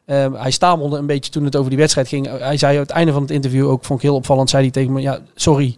Eh, 0.04 0.26
hij 0.32 0.50
stamelde 0.50 0.98
een 0.98 1.06
beetje 1.06 1.30
toen 1.30 1.44
het 1.44 1.56
over 1.56 1.70
die 1.70 1.78
wedstrijd 1.78 2.08
ging. 2.08 2.38
Hij 2.38 2.56
zei 2.56 2.74
aan 2.74 2.82
het 2.82 2.90
einde 2.90 3.12
van 3.12 3.22
het 3.22 3.30
interview 3.30 3.68
ook, 3.68 3.84
vond 3.84 3.98
ik 3.98 4.04
heel 4.04 4.14
opvallend, 4.14 4.50
zei 4.50 4.62
hij 4.62 4.72
tegen 4.72 4.92
me, 4.92 5.00
ja, 5.00 5.20
sorry, 5.34 5.76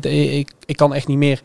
ik, 0.00 0.52
ik 0.66 0.76
kan 0.76 0.94
echt 0.94 1.06
niet 1.06 1.18
meer 1.18 1.42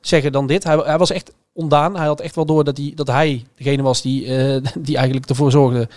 zeggen 0.00 0.32
dan 0.32 0.46
dit. 0.46 0.64
Hij, 0.64 0.76
hij 0.76 0.98
was 0.98 1.10
echt 1.10 1.32
ondaan. 1.52 1.96
Hij 1.96 2.06
had 2.06 2.20
echt 2.20 2.34
wel 2.34 2.46
door 2.46 2.64
dat 2.64 2.76
hij, 2.76 2.92
dat 2.94 3.06
hij 3.06 3.44
degene 3.56 3.82
was 3.82 4.02
die, 4.02 4.22
die 4.86 4.96
eigenlijk 4.96 5.28
ervoor 5.28 5.50
zorgde 5.50 5.88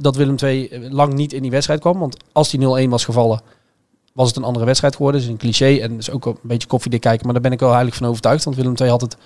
dat 0.00 0.16
Willem 0.16 0.36
II 0.42 0.88
lang 0.90 1.12
niet 1.12 1.32
in 1.32 1.42
die 1.42 1.50
wedstrijd 1.50 1.80
kwam. 1.80 1.98
Want 1.98 2.16
als 2.32 2.50
die 2.50 2.86
0-1 2.86 2.88
was 2.88 3.04
gevallen, 3.04 3.40
was 4.14 4.28
het 4.28 4.36
een 4.36 4.44
andere 4.44 4.64
wedstrijd 4.64 4.96
geworden. 4.96 5.20
Dat 5.20 5.28
is 5.30 5.34
een 5.36 5.40
cliché 5.40 5.80
en 5.82 5.96
is 5.98 6.10
ook 6.10 6.26
een 6.26 6.36
beetje 6.42 6.68
koffiedik 6.68 7.00
kijken. 7.00 7.24
Maar 7.24 7.32
daar 7.34 7.42
ben 7.42 7.52
ik 7.52 7.60
wel 7.60 7.72
heilig 7.72 7.94
van 7.94 8.06
overtuigd. 8.06 8.44
Want 8.44 8.56
Willem 8.56 8.74
II 8.80 8.90
had 8.90 9.00
het 9.00 9.16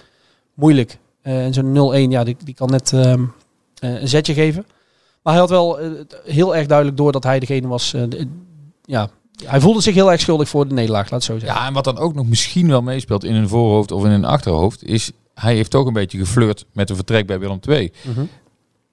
moeilijk. 0.54 0.98
Eh, 1.22 1.44
en 1.44 1.52
zo'n 1.54 1.72
0-1, 2.08 2.10
ja, 2.10 2.24
die, 2.24 2.36
die 2.44 2.54
kan 2.54 2.70
net 2.70 2.92
ehm, 2.92 3.24
eh, 3.78 4.00
een 4.00 4.08
zetje 4.08 4.34
geven. 4.34 4.66
Maar 5.22 5.32
hij 5.32 5.42
had 5.42 5.50
wel 5.50 5.80
eh, 5.80 5.90
heel 6.24 6.56
erg 6.56 6.66
duidelijk 6.66 6.96
door 6.96 7.12
dat 7.12 7.24
hij 7.24 7.38
degene 7.40 7.66
was. 7.68 7.94
eh, 7.94 8.02
de- 8.08 8.28
ja, 8.84 9.10
hij 9.44 9.60
voelde 9.60 9.80
zich 9.80 9.94
heel 9.94 10.10
erg 10.12 10.20
schuldig 10.20 10.48
voor 10.48 10.68
de 10.68 10.74
nederlaag, 10.74 11.02
laat 11.10 11.12
het 11.12 11.24
zo 11.24 11.38
zeggen. 11.38 11.58
Ja, 11.60 11.66
en 11.66 11.72
wat 11.72 11.84
dan 11.84 11.98
ook 11.98 12.14
nog 12.14 12.26
misschien 12.26 12.68
wel 12.68 12.82
meespeelt 12.82 13.24
in 13.24 13.34
een 13.34 13.48
voorhoofd 13.48 13.92
of 13.92 14.04
in 14.04 14.10
een 14.10 14.24
achterhoofd, 14.24 14.84
is 14.84 15.10
hij 15.34 15.54
heeft 15.54 15.70
toch 15.70 15.86
een 15.86 15.92
beetje 15.92 16.18
geflirt 16.18 16.64
met 16.72 16.90
een 16.90 16.96
vertrek 16.96 17.26
bij 17.26 17.38
Willem 17.38 17.58
II. 17.68 17.92
Mhm. 18.06 18.24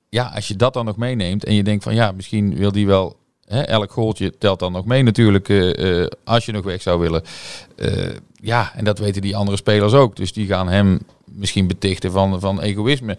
Ja, 0.09 0.31
als 0.35 0.47
je 0.47 0.55
dat 0.55 0.73
dan 0.73 0.85
nog 0.85 0.97
meeneemt 0.97 1.43
en 1.45 1.53
je 1.53 1.63
denkt 1.63 1.83
van 1.83 1.95
ja, 1.95 2.11
misschien 2.11 2.55
wil 2.55 2.71
die 2.71 2.87
wel, 2.87 3.15
hè, 3.45 3.61
elk 3.61 3.91
goaltje 3.91 4.37
telt 4.37 4.59
dan 4.59 4.71
nog 4.71 4.85
mee 4.85 5.03
natuurlijk, 5.03 5.49
eh, 5.49 6.01
eh, 6.03 6.07
als 6.23 6.45
je 6.45 6.51
nog 6.51 6.63
weg 6.63 6.81
zou 6.81 6.99
willen. 6.99 7.21
Eh, 7.75 8.09
ja, 8.41 8.71
en 8.75 8.83
dat 8.85 8.99
weten 8.99 9.21
die 9.21 9.35
andere 9.35 9.57
spelers 9.57 9.93
ook. 9.93 10.15
Dus 10.15 10.33
die 10.33 10.47
gaan 10.47 10.67
hem 10.69 10.99
misschien 11.25 11.67
betichten 11.67 12.11
van, 12.11 12.39
van 12.39 12.61
egoïsme. 12.61 13.17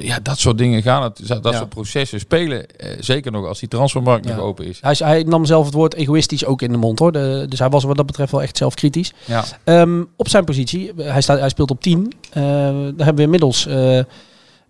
Ja, 0.00 0.18
dat 0.22 0.38
soort 0.38 0.58
dingen 0.58 0.82
gaan 0.82 1.02
het. 1.02 1.26
Dat 1.28 1.44
Ja. 1.44 1.52
soort 1.52 1.68
processen 1.68 2.20
spelen. 2.20 2.66
zeker 3.00 3.32
nog 3.32 3.46
als 3.46 3.58
die 3.58 3.68
transfermarkt 3.68 4.28
Ja. 4.28 4.34
nog 4.34 4.44
open 4.44 4.64
is. 4.66 4.78
Hij, 4.80 4.94
hij 4.98 5.22
nam 5.22 5.44
zelf 5.44 5.64
het 5.64 5.74
woord 5.74 5.94
egoïstisch 5.94 6.44
ook 6.44 6.62
in 6.62 6.70
de 6.72 6.78
mond 6.78 6.98
hoor. 6.98 7.12
De- 7.12 7.46
dus 7.48 7.58
hij 7.58 7.68
was 7.68 7.84
wat 7.84 7.96
dat 7.96 8.06
betreft 8.06 8.32
wel 8.32 8.42
echt 8.42 8.56
zelfkritisch. 8.56 9.12
Ja. 9.24 9.44
Ehm, 9.64 10.02
op 10.16 10.28
zijn 10.28 10.44
positie, 10.44 10.92
hij, 10.96 11.20
staat, 11.20 11.38
hij 11.38 11.48
speelt 11.48 11.70
op 11.70 11.80
10. 11.80 12.12
Eh, 12.30 12.42
daar 12.42 12.82
hebben 12.96 13.14
we 13.14 13.22
inmiddels 13.22 13.66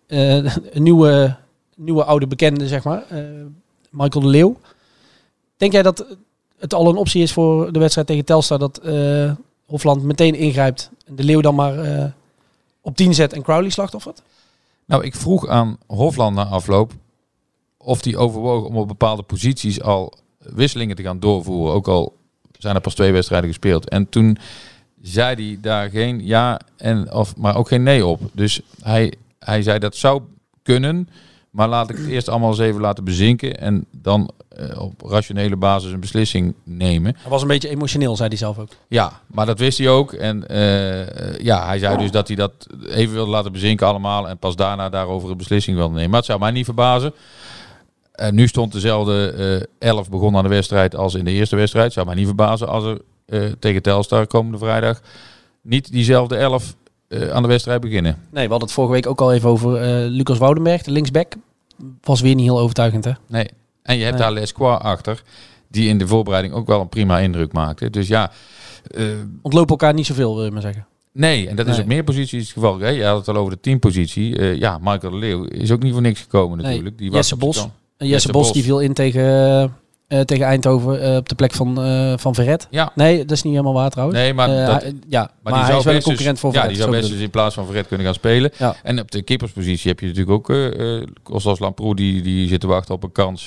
een 0.06 0.48
nieuwe, 0.72 1.36
nieuwe 1.76 2.04
oude 2.04 2.26
bekende, 2.26 2.68
zeg 2.68 2.84
maar. 2.84 3.02
Michael 3.90 4.24
de 4.24 4.30
Leeuw. 4.30 4.56
Denk 5.62 5.74
jij 5.74 5.82
dat 5.82 6.06
het 6.58 6.74
al 6.74 6.88
een 6.88 6.96
optie 6.96 7.22
is 7.22 7.32
voor 7.32 7.72
de 7.72 7.78
wedstrijd 7.78 8.06
tegen 8.06 8.24
Telstar 8.24 8.58
dat 8.58 8.78
eh, 8.78 9.32
Hofland 9.66 10.02
meteen 10.02 10.34
ingrijpt 10.34 10.90
en 11.06 11.16
de 11.16 11.24
Leeuw 11.24 11.40
dan 11.40 11.54
maar 11.54 11.78
eh, 11.78 12.04
op 12.80 12.96
10 12.96 13.14
zet 13.14 13.32
en 13.32 13.42
Crowley 13.42 13.70
slachtoffert? 13.70 14.22
Nou, 14.84 15.04
ik 15.04 15.14
vroeg 15.14 15.48
aan 15.48 15.76
Hofland 15.86 16.36
na 16.36 16.44
afloop 16.44 16.92
of 17.76 18.04
hij 18.04 18.16
overwoog 18.16 18.64
om 18.64 18.76
op 18.76 18.88
bepaalde 18.88 19.22
posities 19.22 19.82
al 19.82 20.12
wisselingen 20.38 20.96
te 20.96 21.02
gaan 21.02 21.20
doorvoeren. 21.20 21.74
Ook 21.74 21.88
al 21.88 22.16
zijn 22.58 22.74
er 22.74 22.80
pas 22.80 22.94
twee 22.94 23.12
wedstrijden 23.12 23.48
gespeeld. 23.48 23.88
En 23.88 24.08
toen 24.08 24.38
zei 25.02 25.46
hij 25.46 25.58
daar 25.60 25.90
geen 25.90 26.26
ja, 26.26 26.60
en, 26.76 27.12
of, 27.12 27.36
maar 27.36 27.56
ook 27.56 27.68
geen 27.68 27.82
nee 27.82 28.06
op. 28.06 28.20
Dus 28.32 28.60
hij, 28.82 29.14
hij 29.38 29.62
zei 29.62 29.78
dat 29.78 29.96
zou 29.96 30.22
kunnen, 30.62 31.08
maar 31.52 31.68
laat 31.68 31.90
ik 31.90 31.96
het 31.96 32.06
eerst 32.06 32.28
allemaal 32.28 32.48
eens 32.48 32.58
even 32.58 32.80
laten 32.80 33.04
bezinken. 33.04 33.58
En 33.58 33.86
dan 33.90 34.30
eh, 34.48 34.80
op 34.80 35.02
rationele 35.06 35.56
basis 35.56 35.92
een 35.92 36.00
beslissing 36.00 36.54
nemen. 36.64 37.16
Hij 37.18 37.30
was 37.30 37.42
een 37.42 37.48
beetje 37.48 37.68
emotioneel, 37.68 38.16
zei 38.16 38.28
hij 38.28 38.38
zelf 38.38 38.58
ook. 38.58 38.68
Ja, 38.88 39.20
maar 39.26 39.46
dat 39.46 39.58
wist 39.58 39.78
hij 39.78 39.88
ook. 39.88 40.12
En 40.12 40.48
eh, 40.48 41.38
ja, 41.38 41.66
hij 41.66 41.78
zei 41.78 41.96
dus 41.96 42.10
dat 42.10 42.26
hij 42.26 42.36
dat 42.36 42.52
even 42.88 43.14
wilde 43.14 43.30
laten 43.30 43.52
bezinken 43.52 43.86
allemaal. 43.86 44.28
En 44.28 44.38
pas 44.38 44.56
daarna 44.56 44.88
daarover 44.88 45.30
een 45.30 45.36
beslissing 45.36 45.76
wilde 45.76 45.94
nemen. 45.94 46.10
Maar 46.10 46.18
het 46.18 46.28
zou 46.28 46.38
mij 46.38 46.50
niet 46.50 46.64
verbazen. 46.64 47.12
En 48.12 48.34
nu 48.34 48.48
stond 48.48 48.72
dezelfde 48.72 49.66
eh 49.78 49.88
11 49.88 50.10
begon 50.10 50.36
aan 50.36 50.42
de 50.42 50.48
wedstrijd 50.48 50.96
als 50.96 51.14
in 51.14 51.24
de 51.24 51.30
eerste 51.30 51.56
wedstrijd. 51.56 51.92
Zou 51.92 52.06
mij 52.06 52.14
niet 52.14 52.26
verbazen 52.26 52.68
als 52.68 52.84
er 52.84 53.00
eh, 53.26 53.40
tegen 53.58 53.82
Telstar 53.82 54.26
komende 54.26 54.58
vrijdag 54.58 55.00
niet 55.62 55.92
diezelfde 55.92 56.36
11 56.36 56.74
eh, 57.12 57.30
aan 57.30 57.42
de 57.42 57.48
wedstrijd 57.48 57.80
beginnen. 57.80 58.12
Nee, 58.30 58.44
we 58.44 58.50
hadden 58.50 58.60
het 58.68 58.72
vorige 58.72 58.92
week 58.92 59.06
ook 59.06 59.20
al 59.20 59.32
even 59.32 59.48
over 59.50 59.76
eh, 59.76 60.10
Lucas 60.10 60.38
Woudenberg, 60.38 60.82
de 60.82 60.90
linksback. 60.90 61.32
Was 62.00 62.20
weer 62.20 62.34
niet 62.34 62.44
heel 62.46 62.58
overtuigend, 62.58 63.04
hè? 63.04 63.12
Nee. 63.28 63.48
En 63.82 63.96
je 63.96 64.02
hebt 64.04 64.14
Nee. 64.14 64.22
daar 64.22 64.32
Lesquois 64.32 64.78
achter. 64.78 65.22
Die 65.68 65.88
in 65.88 65.98
de 65.98 66.06
voorbereiding 66.06 66.54
ook 66.54 66.66
wel 66.66 66.80
een 66.80 66.88
prima 66.88 67.18
indruk 67.18 67.52
maakte. 67.52 67.90
Dus 67.90 68.08
ja, 68.08 68.30
eh, 68.90 69.04
Ontlopen 69.42 69.70
elkaar 69.70 69.94
niet 69.94 70.06
zoveel, 70.06 70.34
wil 70.34 70.44
je 70.44 70.50
maar 70.50 70.62
zeggen. 70.62 70.86
Nee, 71.12 71.48
en 71.48 71.56
dat 71.56 71.66
is 71.66 71.78
op 71.78 71.86
meer 71.86 72.04
posities 72.04 72.42
het 72.42 72.52
geval. 72.52 72.78
Hè? 72.78 72.88
Je 72.88 73.04
had 73.04 73.18
het 73.18 73.28
al 73.28 73.36
over 73.36 73.52
de 73.52 73.60
teampositie. 73.60 74.36
Eh 74.38 74.56
ja, 74.58 74.78
Michael 74.82 75.12
de 75.12 75.18
Leeuw 75.18 75.44
is 75.44 75.70
ook 75.70 75.82
niet 75.82 75.92
voor 75.92 76.02
niks 76.02 76.20
gekomen 76.20 76.56
Nee. 76.58 76.66
natuurlijk. 76.66 76.98
Die 76.98 77.10
Jesse 77.10 77.34
op 77.34 77.40
de 77.40 77.46
Bos. 77.46 77.56
Jesse, 77.56 77.70
Jesse 78.12 78.32
Bos, 78.32 78.42
Bos. 78.44 78.52
die 78.52 78.62
viel 78.62 78.80
in 78.80 78.92
tegen, 78.92 79.74
eh, 80.12 80.20
tegen 80.20 80.46
Eindhoven 80.46 81.02
eh, 81.02 81.16
op 81.16 81.28
de 81.28 81.34
plek 81.34 81.52
van, 81.52 81.82
eh 81.82 82.12
van 82.18 82.34
Verret. 82.34 82.66
Ja, 82.70 82.92
Nee, 82.94 83.18
dat 83.18 83.30
is 83.30 83.42
niet 83.42 83.52
helemaal 83.52 83.74
waar 83.74 83.90
trouwens. 83.90 84.18
nee, 84.18 84.34
maar, 84.34 84.48
dat, 84.48 84.82
hij- 84.82 84.94
ja, 85.08 85.30
maar, 85.42 85.52
hij 85.52 85.62
is 85.62 85.84
wel 85.84 85.92
een 85.92 85.98
dus- 85.98 86.04
concurrent 86.04 86.38
voor 86.38 86.52
Ja, 86.52 86.54
Verret. 86.60 86.74
die 86.76 86.82
zou 86.82 86.94
zo 86.94 87.00
best 87.00 87.12
dus 87.12 87.22
in 87.22 87.30
plaats 87.30 87.54
van 87.54 87.66
Verret 87.66 87.86
kunnen 87.86 88.06
gaan 88.06 88.14
spelen. 88.14 88.50
Ja. 88.58 88.76
En 88.82 89.00
op 89.00 89.10
de 89.10 89.22
keeperspositie 89.22 89.90
heb 89.90 90.00
je 90.00 90.06
natuurlijk 90.06 90.50
ook 90.50 90.56
Kostas 91.22 91.58
Lamproe, 91.58 91.94
die, 91.96 92.22
die 92.22 92.48
zit 92.48 92.60
te 92.60 92.66
wachten 92.66 92.94
op 92.94 93.02
een 93.02 93.12
kans. 93.12 93.46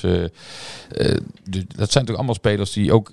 dus 1.50 1.62
dat 1.76 1.92
zijn 1.92 2.04
toch 2.04 2.16
allemaal 2.16 2.34
spelers 2.34 2.72
die 2.72 2.92
ook 2.92 3.12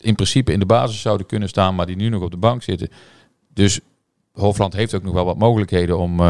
in 0.00 0.14
principe 0.14 0.52
in 0.52 0.58
de 0.58 0.66
basis 0.66 1.00
zouden 1.00 1.26
kunnen 1.26 1.48
staan, 1.48 1.74
maar 1.74 1.86
die 1.86 1.96
nu 1.96 2.08
nog 2.08 2.22
op 2.22 2.30
de 2.30 2.36
bank 2.36 2.62
zitten. 2.62 2.88
Dus 3.54 3.80
Hofland 4.32 4.72
heeft 4.72 4.94
ook 4.94 5.02
nog 5.02 5.14
wel 5.14 5.24
wat 5.24 5.38
mogelijkheden 5.38 5.98
om, 5.98 6.20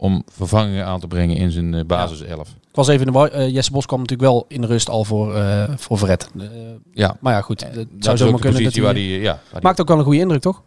om 0.00 0.22
vervangingen 0.32 0.86
aan 0.86 1.00
te 1.00 1.06
brengen 1.06 1.36
in 1.36 1.50
zijn 1.50 1.74
eh, 1.74 1.84
basiself. 1.86 2.48
Ik 2.48 2.74
was 2.84 2.88
even 2.88 3.06
in 3.06 3.12
de 3.12 3.18
war. 3.18 3.30
Eh, 3.30 3.52
Jesse 3.54 3.70
Bos 3.72 3.86
kwam 3.86 4.00
natuurlijk 4.00 4.28
wel 4.30 4.44
in 4.48 4.60
de 4.60 4.66
rust 4.66 4.88
al 4.90 5.04
voor, 5.04 5.34
eh 5.34 5.64
voor 5.76 5.98
Verret. 5.98 6.30
Eh, 6.38 6.44
Ja, 6.92 7.16
maar 7.20 7.32
ja, 7.32 7.40
goed. 7.40 7.60
Het 7.64 7.74
dat 7.74 7.86
zou 7.98 8.16
zomaar 8.16 8.40
kunnen 8.40 8.62
dat 8.64 8.74
hij... 8.74 8.82
waar 8.82 8.94
die, 8.94 9.20
ja, 9.20 9.32
waar 9.32 9.40
die- 9.52 9.60
Maakt 9.62 9.80
ook 9.80 9.88
wel 9.88 9.98
een 9.98 10.04
goede 10.04 10.18
indruk, 10.18 10.40
toch? 10.40 10.62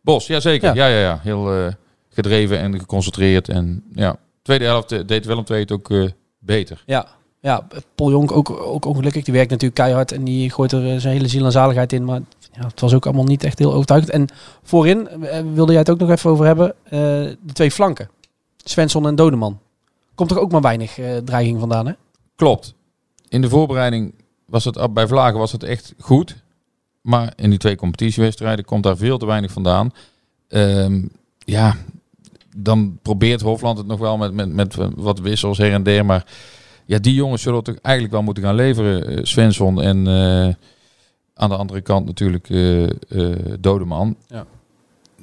Bos, 0.00 0.26
ja 0.26 0.40
zeker. 0.40 0.74
Ja. 0.74 0.86
Ja, 0.88 0.94
ja, 0.96 1.00
ja. 1.00 1.18
Heel 1.22 1.70
gedreven 2.10 2.58
en 2.58 2.78
geconcentreerd. 2.78 3.48
En 3.48 3.84
ja, 3.94 4.16
tweede 4.42 4.64
helft 4.64 5.08
deed 5.08 5.26
Willem 5.26 5.44
II 5.50 5.60
het 5.60 5.72
ook 5.72 5.90
beter. 6.38 6.82
Ja. 6.86 7.06
Ja, 7.40 7.66
Paul 7.94 8.10
Jonk 8.10 8.32
ook, 8.32 8.50
ook 8.50 8.84
ongelukkig. 8.84 9.24
Die 9.24 9.34
werkt 9.34 9.50
natuurlijk 9.50 9.80
keihard 9.80 10.12
en 10.12 10.24
die 10.24 10.50
gooit 10.50 10.72
er 10.72 11.00
zijn 11.00 11.14
hele 11.16 11.28
ziel 11.28 11.44
en 11.44 11.52
zaligheid 11.52 11.92
in. 11.92 12.04
Maar 12.04 12.20
ja, 12.52 12.66
het 12.66 12.80
was 12.80 12.94
ook 12.94 13.04
allemaal 13.06 13.24
niet 13.24 13.44
echt 13.44 13.58
heel 13.58 13.72
overtuigend. 13.72 14.12
En 14.12 14.26
voorin 14.62 15.08
wilde 15.54 15.70
jij 15.72 15.80
het 15.80 15.90
ook 15.90 15.98
nog 15.98 16.10
even 16.10 16.30
over 16.30 16.46
hebben. 16.46 16.74
de 16.88 17.52
twee 17.52 17.70
flanken. 17.70 18.08
Svensson 18.68 19.06
en 19.06 19.14
Dodeman. 19.14 19.60
Komt 20.14 20.30
er 20.30 20.40
ook 20.40 20.52
maar 20.52 20.60
weinig 20.60 20.98
eh, 20.98 21.16
dreiging 21.16 21.58
vandaan, 21.58 21.86
hè? 21.86 21.92
Klopt. 22.36 22.74
In 23.28 23.40
de 23.40 23.48
voorbereiding 23.48 24.14
was 24.46 24.64
het 24.64 24.94
bij 24.94 25.06
Vlagen 25.06 25.38
was 25.38 25.52
het 25.52 25.62
echt 25.62 25.94
goed. 25.98 26.36
Maar 27.00 27.32
in 27.36 27.50
die 27.50 27.58
twee 27.58 27.76
competitiewedstrijden 27.76 28.64
komt 28.64 28.82
daar 28.82 28.96
veel 28.96 29.18
te 29.18 29.26
weinig 29.26 29.52
vandaan. 29.52 29.92
Ehm, 30.48 31.02
ja, 31.38 31.76
dan 32.56 32.98
probeert 33.02 33.40
Hofland 33.40 33.78
het 33.78 33.86
nog 33.86 33.98
wel 33.98 34.16
met, 34.16 34.32
met, 34.32 34.52
met 34.52 34.76
wat 34.96 35.18
wissels 35.18 35.58
her 35.58 35.72
en 35.72 35.82
der. 35.82 36.04
Maar 36.04 36.26
ja, 36.84 36.98
die 36.98 37.14
jongens 37.14 37.42
zullen 37.42 37.62
toch 37.62 37.76
eigenlijk 37.82 38.14
wel 38.14 38.22
moeten 38.22 38.42
gaan 38.42 38.54
leveren. 38.54 39.06
eh, 39.06 39.18
Svensson 39.22 39.82
en 39.82 40.06
eh, 40.06 40.54
aan 41.34 41.48
de 41.48 41.56
andere 41.56 41.80
kant 41.80 42.06
natuurlijk 42.06 42.50
eh 42.50 42.84
eh, 42.84 43.54
Dodeman. 43.60 44.16
Ja. 44.28 44.46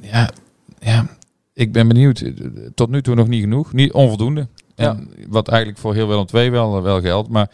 Ja, 0.01 0.29
ja, 0.79 1.07
ik 1.53 1.72
ben 1.72 1.88
benieuwd. 1.88 2.19
Eh, 2.19 2.31
Tot 2.75 2.89
nu 2.89 3.01
toe 3.01 3.15
nog 3.15 3.27
niet 3.27 3.41
genoeg. 3.41 3.74
Niet 3.74 3.91
onvoldoende. 3.91 4.48
En 4.75 5.10
wat 5.27 5.48
eigenlijk 5.48 5.79
voor 5.81 5.93
heel 5.93 6.07
Willem 6.07 6.25
II 6.33 6.50
wel, 6.50 6.81
wel 6.81 7.01
geldt. 7.01 7.29
Maar 7.29 7.50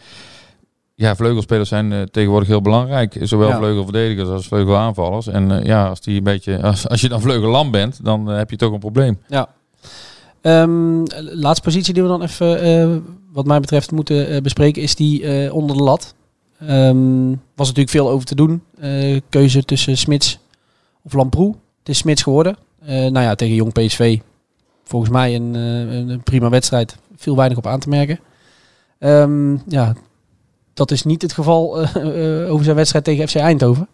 ja, 0.94 1.16
vleugelspelers 1.16 1.68
zijn 1.68 1.92
eh, 1.92 2.02
tegenwoordig 2.02 2.48
heel 2.48 2.62
belangrijk. 2.62 3.16
Zowel 3.22 3.48
Ja. 3.48 3.56
vleugelverdedigers 3.58 4.28
als 4.28 4.46
vleugelaanvallers. 4.46 5.26
En 5.26 5.50
eh, 5.50 5.64
ja, 5.64 5.88
als, 5.88 6.00
die 6.00 6.16
een 6.16 6.24
beetje, 6.24 6.62
als, 6.62 6.88
als 6.88 7.00
je 7.00 7.08
dan 7.08 7.20
vleugellam 7.20 7.70
bent, 7.70 8.04
dan 8.04 8.26
heb 8.26 8.50
je 8.50 8.56
toch 8.56 8.72
een 8.72 8.78
probleem. 8.78 9.18
Ja. 9.28 9.48
Ehm, 10.40 11.02
laatste 11.18 11.62
positie 11.64 11.94
die 11.94 12.02
we 12.02 12.08
dan 12.08 12.22
even, 12.22 13.04
wat 13.32 13.46
mij 13.46 13.60
betreft, 13.60 13.90
moeten 13.92 14.42
bespreken, 14.42 14.82
is 14.82 14.94
die 14.94 15.52
onder 15.52 15.76
de 15.76 15.82
lat. 15.82 16.14
Ehm, 16.58 17.28
was 17.30 17.66
natuurlijk 17.66 17.90
veel 17.90 18.10
over 18.10 18.26
te 18.26 18.34
doen. 18.34 18.62
Keuze 19.28 19.64
tussen 19.64 19.96
Smits 19.96 20.38
of 21.02 21.12
Lamproe. 21.12 21.54
Het 21.78 21.88
is 21.88 21.98
Smits 21.98 22.22
geworden. 22.22 22.56
Eh, 22.80 22.96
nou 22.96 23.20
ja, 23.20 23.34
tegen 23.34 23.54
Jong 23.54 23.72
PSV. 23.72 24.18
Volgens 24.84 25.10
mij 25.12 25.34
een, 25.34 25.54
eh, 25.54 25.78
een- 25.96 26.08
een 26.08 26.22
prima 26.22 26.48
wedstrijd. 26.48 26.96
Veel 27.16 27.36
weinig 27.36 27.58
op 27.58 27.66
aan 27.66 27.80
te 27.80 27.88
merken. 27.88 28.20
Ehm, 28.98 29.56
ja, 29.66 29.94
dat 30.74 30.90
is 30.90 31.02
niet 31.04 31.22
het 31.22 31.32
geval 31.32 31.80
eh, 31.82 32.50
over 32.52 32.64
zijn 32.64 32.76
wedstrijd 32.76 33.04
tegen 33.04 33.28
FC 33.28 33.34
Eindhoven. 33.36 33.88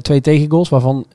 Twee 0.00 0.20
tegengoals, 0.20 0.68
waarvan 0.68 1.06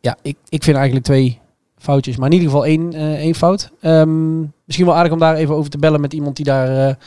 ja, 0.00 0.16
ik, 0.22 0.36
ik 0.48 0.62
vind 0.62 0.76
eigenlijk 0.76 1.06
twee 1.06 1.38
foutjes, 1.78 2.16
maar 2.16 2.26
in 2.26 2.32
ieder 2.34 2.48
geval 2.48 2.66
één, 2.66 2.92
één 2.94 3.34
fout. 3.34 3.70
Ehm, 3.80 4.40
misschien 4.40 4.86
wel 4.86 4.94
aardig 4.94 5.12
om 5.12 5.18
daar 5.18 5.34
even 5.36 5.54
over 5.54 5.70
te 5.70 5.78
bellen 5.78 6.00
met 6.00 6.12
iemand 6.12 6.36
die 6.36 6.44
daar 6.44 6.98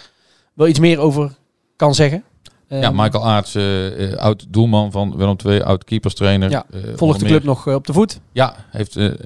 wel 0.54 0.68
iets 0.68 0.80
meer 0.80 1.00
over 1.00 1.38
kan 1.76 1.96
zeggen. 1.96 2.24
Ja, 2.70 2.82
Ehm, 2.82 2.96
Michael 2.96 3.26
Aarts, 3.28 3.56
eh, 3.56 4.12
eh, 4.12 4.18
oud 4.18 4.46
doelman 4.50 4.92
van 4.92 5.18
Willem 5.18 5.36
II, 5.46 5.62
oud 5.62 5.84
keeperstrainer. 5.84 6.50
Ja, 6.50 6.66
Eh, 6.72 6.82
volgt 6.96 7.20
de 7.20 7.26
club 7.26 7.44
nog 7.44 7.68
op 7.68 7.88
de 7.88 7.94
voet. 7.94 8.20
Ja, 8.32 8.56
heeft 8.72 8.96
een 8.96 9.18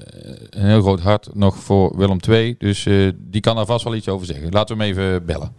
heel 0.50 0.80
groot 0.80 1.00
hart 1.00 1.34
nog 1.34 1.56
voor 1.56 1.96
Willem 1.96 2.18
II. 2.28 2.54
Dus 2.58 2.86
eh, 2.86 3.10
die 3.16 3.40
kan 3.40 3.56
daar 3.56 3.66
vast 3.66 3.84
wel 3.84 3.94
iets 3.94 4.08
over 4.08 4.26
zeggen. 4.26 4.50
Laten 4.52 4.76
we 4.76 4.82
hem 4.84 4.92
even 4.92 5.24
bellen. 5.26 5.52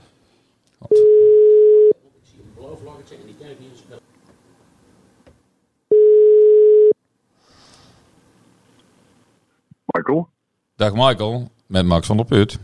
Michael? 9.86 10.28
Dag 10.76 10.94
Michael, 10.94 11.50
met 11.68 11.86
Max 11.86 12.08
van 12.08 12.18
der 12.18 12.26
Put. 12.26 12.60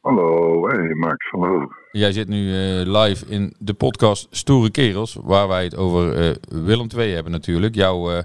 Hallo, 0.00 0.41
hey 0.76 0.94
Max, 0.94 1.30
hallo. 1.30 1.72
Jij 1.90 2.12
zit 2.12 2.28
nu 2.28 2.48
eh, 2.48 3.02
live 3.02 3.26
in 3.26 3.54
de 3.58 3.74
podcast 3.74 4.26
Stoere 4.30 4.70
Kerels, 4.70 5.18
waar 5.22 5.48
wij 5.48 5.64
het 5.64 5.76
over 5.76 6.14
eh, 6.14 6.34
Willem 6.48 6.86
II 6.96 7.14
hebben 7.14 7.32
natuurlijk. 7.32 7.74
Jouw 7.74 8.10
eh, 8.10 8.22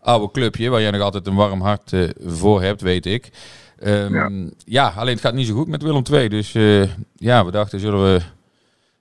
oude 0.00 0.30
clubje, 0.30 0.70
waar 0.70 0.80
jij 0.80 0.90
nog 0.90 1.00
altijd 1.00 1.26
een 1.26 1.34
warm 1.34 1.60
hart 1.60 2.12
voor 2.20 2.62
hebt, 2.62 2.80
weet 2.80 3.06
ik. 3.06 3.30
Ehm, 3.78 4.14
ja. 4.14 4.30
Ja. 4.64 4.92
alleen 4.96 5.12
het 5.12 5.22
gaat 5.22 5.34
niet 5.34 5.46
zo 5.46 5.54
goed 5.54 5.68
met 5.68 5.82
Willem 5.82 6.02
II. 6.12 6.28
Dus 6.28 6.52
ja, 7.14 7.44
we 7.44 7.50
dachten, 7.50 7.80
zullen 7.80 8.02
we 8.02 8.20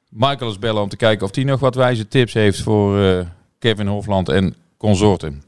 Michael 0.09 0.49
eens 0.49 0.59
bellen 0.59 0.81
om 0.81 0.89
te 0.89 0.97
kijken 0.97 1.25
of 1.25 1.35
hij 1.35 1.43
nog 1.43 1.59
wat 1.59 1.75
wijze 1.75 2.07
tips 2.07 2.33
heeft 2.33 2.63
voor 2.63 3.25
Kevin 3.59 3.87
Hofland 3.87 4.29
en 4.29 4.55
consorten. 4.77 5.41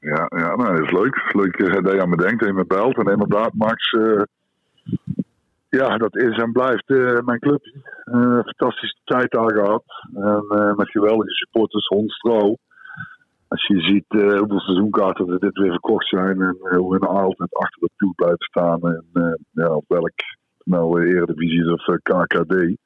Ja, 0.00 0.26
ja 0.28 0.56
nou, 0.56 0.76
dat 0.76 0.84
is 0.84 0.92
leuk. 0.92 1.32
Leuk 1.32 1.84
dat 1.84 1.92
je 1.92 2.02
aan 2.02 2.08
me 2.08 2.16
denkt 2.16 2.40
en 2.40 2.46
je 2.46 2.52
me 2.52 2.66
belt. 2.66 2.96
En 2.96 3.12
inderdaad, 3.12 3.50
Max, 3.54 3.96
ja, 5.78 5.96
dat 5.96 6.16
is 6.16 6.36
en 6.36 6.52
blijft 6.52 6.90
eh, 6.90 7.20
mijn 7.24 7.38
club. 7.38 7.62
Eh, 8.04 8.38
fantastische 8.44 8.98
tijd 9.04 9.30
daar 9.30 9.50
gehad. 9.50 9.84
En, 10.14 10.44
eh, 10.48 10.74
met 10.74 10.90
geweldige 10.90 11.34
supporters, 11.34 11.86
Hond 11.86 12.10
Stro. 12.10 12.56
als 13.48 13.66
je 13.66 13.80
ziet 13.80 14.04
hoeveel 14.38 14.60
seizoenkaarten 14.60 15.28
er 15.28 15.38
dit 15.38 15.58
weer 15.58 15.70
verkocht 15.70 16.08
zijn 16.08 16.40
en 16.40 16.56
hoe 16.60 16.98
we 16.98 17.06
altijd 17.06 17.54
achter 17.54 17.80
de 17.80 17.90
ploeg 17.96 18.14
blijven 18.14 18.44
staan. 18.44 18.80
En 18.80 19.04
ja, 19.50 19.74
op 19.74 19.84
welk 19.88 20.12
nou 20.64 21.06
Eredivisie 21.06 21.60
is 21.60 21.72
of 21.72 21.84
KKD. 22.02 22.76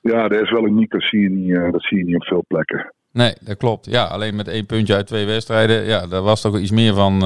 Ja, 0.00 0.28
dat 0.28 0.40
is 0.40 0.50
wel 0.50 0.66
uniek. 0.66 0.90
Dat 0.90 1.02
zie 1.02 1.20
je 1.20 1.30
niet, 1.30 1.72
dat 1.72 1.82
zie 1.82 1.98
je 1.98 2.04
niet 2.04 2.14
op 2.16 2.24
veel 2.24 2.44
plekken. 2.48 2.92
Nee, 3.12 3.34
dat 3.40 3.56
klopt. 3.56 3.86
Ja, 3.90 4.04
alleen 4.04 4.36
met 4.36 4.48
één 4.48 4.66
puntje 4.66 4.94
uit 4.94 5.06
twee 5.06 5.26
wedstrijden. 5.26 5.84
Ja, 5.84 6.06
daar 6.06 6.22
was 6.22 6.40
toch 6.40 6.58
iets 6.58 6.70
meer 6.70 6.94
van, 6.94 7.22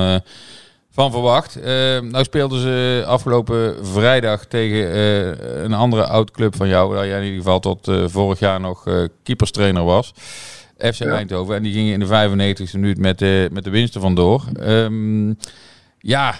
van 0.90 1.10
verwacht. 1.10 1.56
Eh, 1.56 2.00
nou 2.00 2.24
speelden 2.24 2.60
ze 2.60 3.04
afgelopen 3.06 3.86
vrijdag 3.86 4.44
tegen 4.44 4.92
eh, 4.92 5.62
een 5.62 5.72
andere 5.72 6.06
oud 6.06 6.30
club 6.30 6.56
van 6.56 6.68
jou. 6.68 6.94
Waar 6.94 7.06
jij 7.06 7.18
in 7.18 7.24
ieder 7.24 7.38
geval 7.38 7.60
tot 7.60 7.88
eh, 7.88 8.04
vorig 8.06 8.38
jaar 8.38 8.60
nog 8.60 8.86
keeperstrainer 9.22 9.84
was. 9.84 10.14
FC 10.78 11.00
Eindhoven. 11.00 11.54
En 11.56 11.62
die 11.62 11.72
gingen 11.72 11.92
in 11.92 12.00
de 12.00 12.66
95e 12.66 12.72
minuut 12.72 12.98
met, 12.98 13.18
de 13.18 13.48
met 13.52 13.64
de 13.64 13.70
winst 13.70 13.94
er 13.94 14.00
vandoor. 14.00 14.44
Ehm, 14.60 15.32
ja, 15.98 16.34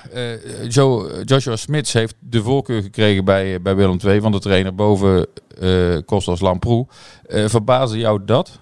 Joe, 0.68 1.24
Joshua 1.24 1.56
Smits 1.56 1.92
heeft 1.92 2.14
de 2.18 2.42
voorkeur 2.42 2.82
gekregen 2.82 3.24
bij, 3.24 3.62
bij 3.62 3.76
Willem 3.76 3.98
II 4.04 4.20
van 4.20 4.32
de 4.32 4.38
trainer 4.38 4.74
boven 4.74 5.26
Kostas 6.04 6.40
Lamproe. 6.40 6.86
Verbaasde 7.28 7.98
jou 7.98 8.24
dat? 8.24 8.58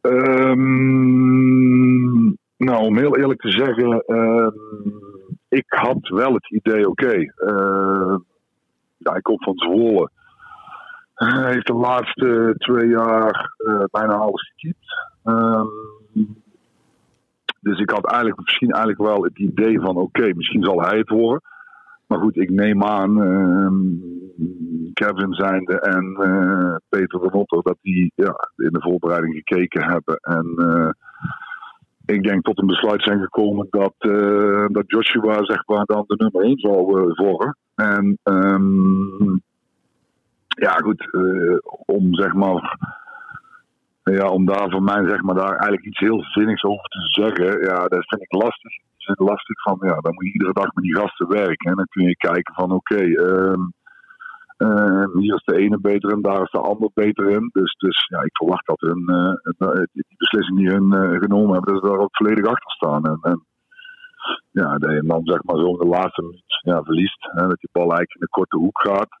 Ehm, 0.00 0.60
nou, 2.60 2.84
om 2.84 2.98
heel 2.98 3.16
eerlijk 3.16 3.40
te 3.40 3.50
zeggen, 3.50 4.04
ehm, 4.06 4.52
ik 5.48 5.64
had 5.66 6.08
wel 6.08 6.34
het 6.34 6.50
idee, 6.50 6.88
oké, 6.88 7.14
eh, 7.34 8.16
ja, 8.96 9.14
ik 9.14 9.22
kom 9.22 9.42
van 9.42 9.58
Zwolle. 9.58 10.10
Hij 11.14 11.52
heeft 11.52 11.66
de 11.66 11.74
laatste 11.74 12.54
twee 12.56 12.88
jaar 12.88 13.54
eh, 13.56 13.84
bijna 13.90 14.14
alles 14.14 14.52
gekiept. 14.54 15.08
Ehm, 15.24 15.66
dus 17.60 17.78
ik 17.78 17.90
had 17.90 18.06
eigenlijk 18.06 18.40
misschien 18.40 18.70
eigenlijk 18.70 19.02
wel 19.02 19.24
het 19.24 19.38
idee 19.38 19.80
van, 19.80 19.96
oké, 19.96 20.34
misschien 20.34 20.64
zal 20.64 20.80
hij 20.80 20.98
het 20.98 21.08
worden. 21.08 21.42
Maar 22.06 22.18
goed, 22.18 22.36
ik 22.36 22.50
neem 22.50 22.84
aan, 22.84 23.22
ehm, 23.22 24.10
Kevin 24.92 25.34
zijnde 25.34 25.80
en 25.80 26.16
eh, 26.18 26.76
Peter 26.88 27.20
de 27.20 27.28
Notter, 27.32 27.62
dat 27.62 27.76
die 27.82 28.12
ja, 28.14 28.50
in 28.56 28.72
de 28.72 28.80
voorbereiding 28.80 29.34
gekeken 29.34 29.82
hebben. 29.82 30.16
En 30.16 30.54
eh, 30.56 30.90
ik 32.12 32.22
denk 32.22 32.44
tot 32.44 32.58
een 32.58 32.66
besluit 32.66 33.02
zijn 33.02 33.20
gekomen 33.20 33.66
dat, 33.70 33.94
eh, 33.98 34.66
dat 34.68 34.84
Joshua 34.86 35.44
zeg 35.44 35.66
maar 35.66 35.84
dan 35.84 36.04
de 36.06 36.14
nummer 36.16 36.42
1 36.42 36.58
zou 36.58 37.00
eh, 37.00 37.16
worden. 37.16 37.56
En 37.74 38.18
ehm, 38.22 39.36
ja, 40.46 40.72
goed, 40.72 41.12
eh, 41.12 41.58
om 41.86 42.14
zeg 42.14 42.32
maar. 42.32 42.78
Ja, 44.02 44.28
om 44.28 44.46
daar 44.46 44.70
voor 44.70 44.82
mij 44.82 45.08
zeg 45.08 45.22
maar 45.22 45.34
daar 45.34 45.52
eigenlijk 45.52 45.84
iets 45.84 45.98
heel 45.98 46.22
zinnigs 46.22 46.64
over 46.64 46.88
te 46.88 46.98
zeggen, 47.00 47.60
ja, 47.60 47.86
dat 47.88 48.06
vind 48.06 48.22
ik 48.22 48.32
lastig. 48.32 48.72
Ik 48.72 49.04
vind 49.06 49.28
lastig 49.28 49.62
van, 49.62 49.78
ja, 49.80 50.00
dan 50.00 50.14
moet 50.14 50.24
je 50.24 50.32
iedere 50.32 50.52
dag 50.52 50.74
met 50.74 50.84
die 50.84 50.96
gasten 50.96 51.28
werken. 51.28 51.70
En 51.70 51.76
dan 51.76 51.86
kun 51.88 52.04
je 52.04 52.16
kijken 52.16 52.54
van, 52.54 52.72
oké, 52.72 52.96
ehm, 52.96 53.60
ehm, 54.66 55.18
hier 55.18 55.34
is 55.34 55.44
de 55.44 55.56
ene 55.56 55.78
beter 55.80 56.10
en 56.10 56.22
daar 56.22 56.42
is 56.42 56.50
de 56.50 56.58
ander 56.58 56.90
beter 56.94 57.30
in. 57.30 57.50
Dus, 57.52 57.74
dus 57.78 58.06
ja, 58.08 58.20
ik 58.20 58.36
verwacht 58.36 58.66
dat 58.66 58.80
hun, 58.80 59.04
eh, 59.08 59.82
die 59.92 60.16
beslissing 60.16 60.58
die 60.58 60.70
hun 60.70 60.92
eh, 60.92 61.18
genomen 61.18 61.52
hebben, 61.52 61.72
dat 61.72 61.82
ze 61.82 61.90
daar 61.90 62.04
ook 62.04 62.16
volledig 62.16 62.46
achter 62.46 62.70
staan. 62.70 63.04
En, 63.04 63.18
en 63.22 63.44
ja, 64.50 64.78
dat 64.78 64.90
je 64.90 65.02
dan 65.06 65.20
zeg 65.24 65.42
maar 65.42 65.56
zo 65.56 65.66
in 65.66 65.78
de 65.78 65.96
laatste 65.96 66.22
minuut 66.22 66.60
ja, 66.62 66.82
verliest. 66.82 67.20
Hè, 67.20 67.46
dat 67.48 67.60
die 67.60 67.68
bal 67.72 67.88
eigenlijk 67.88 68.14
in 68.14 68.20
de 68.20 68.36
korte 68.38 68.56
hoek 68.56 68.80
gaat. 68.80 69.18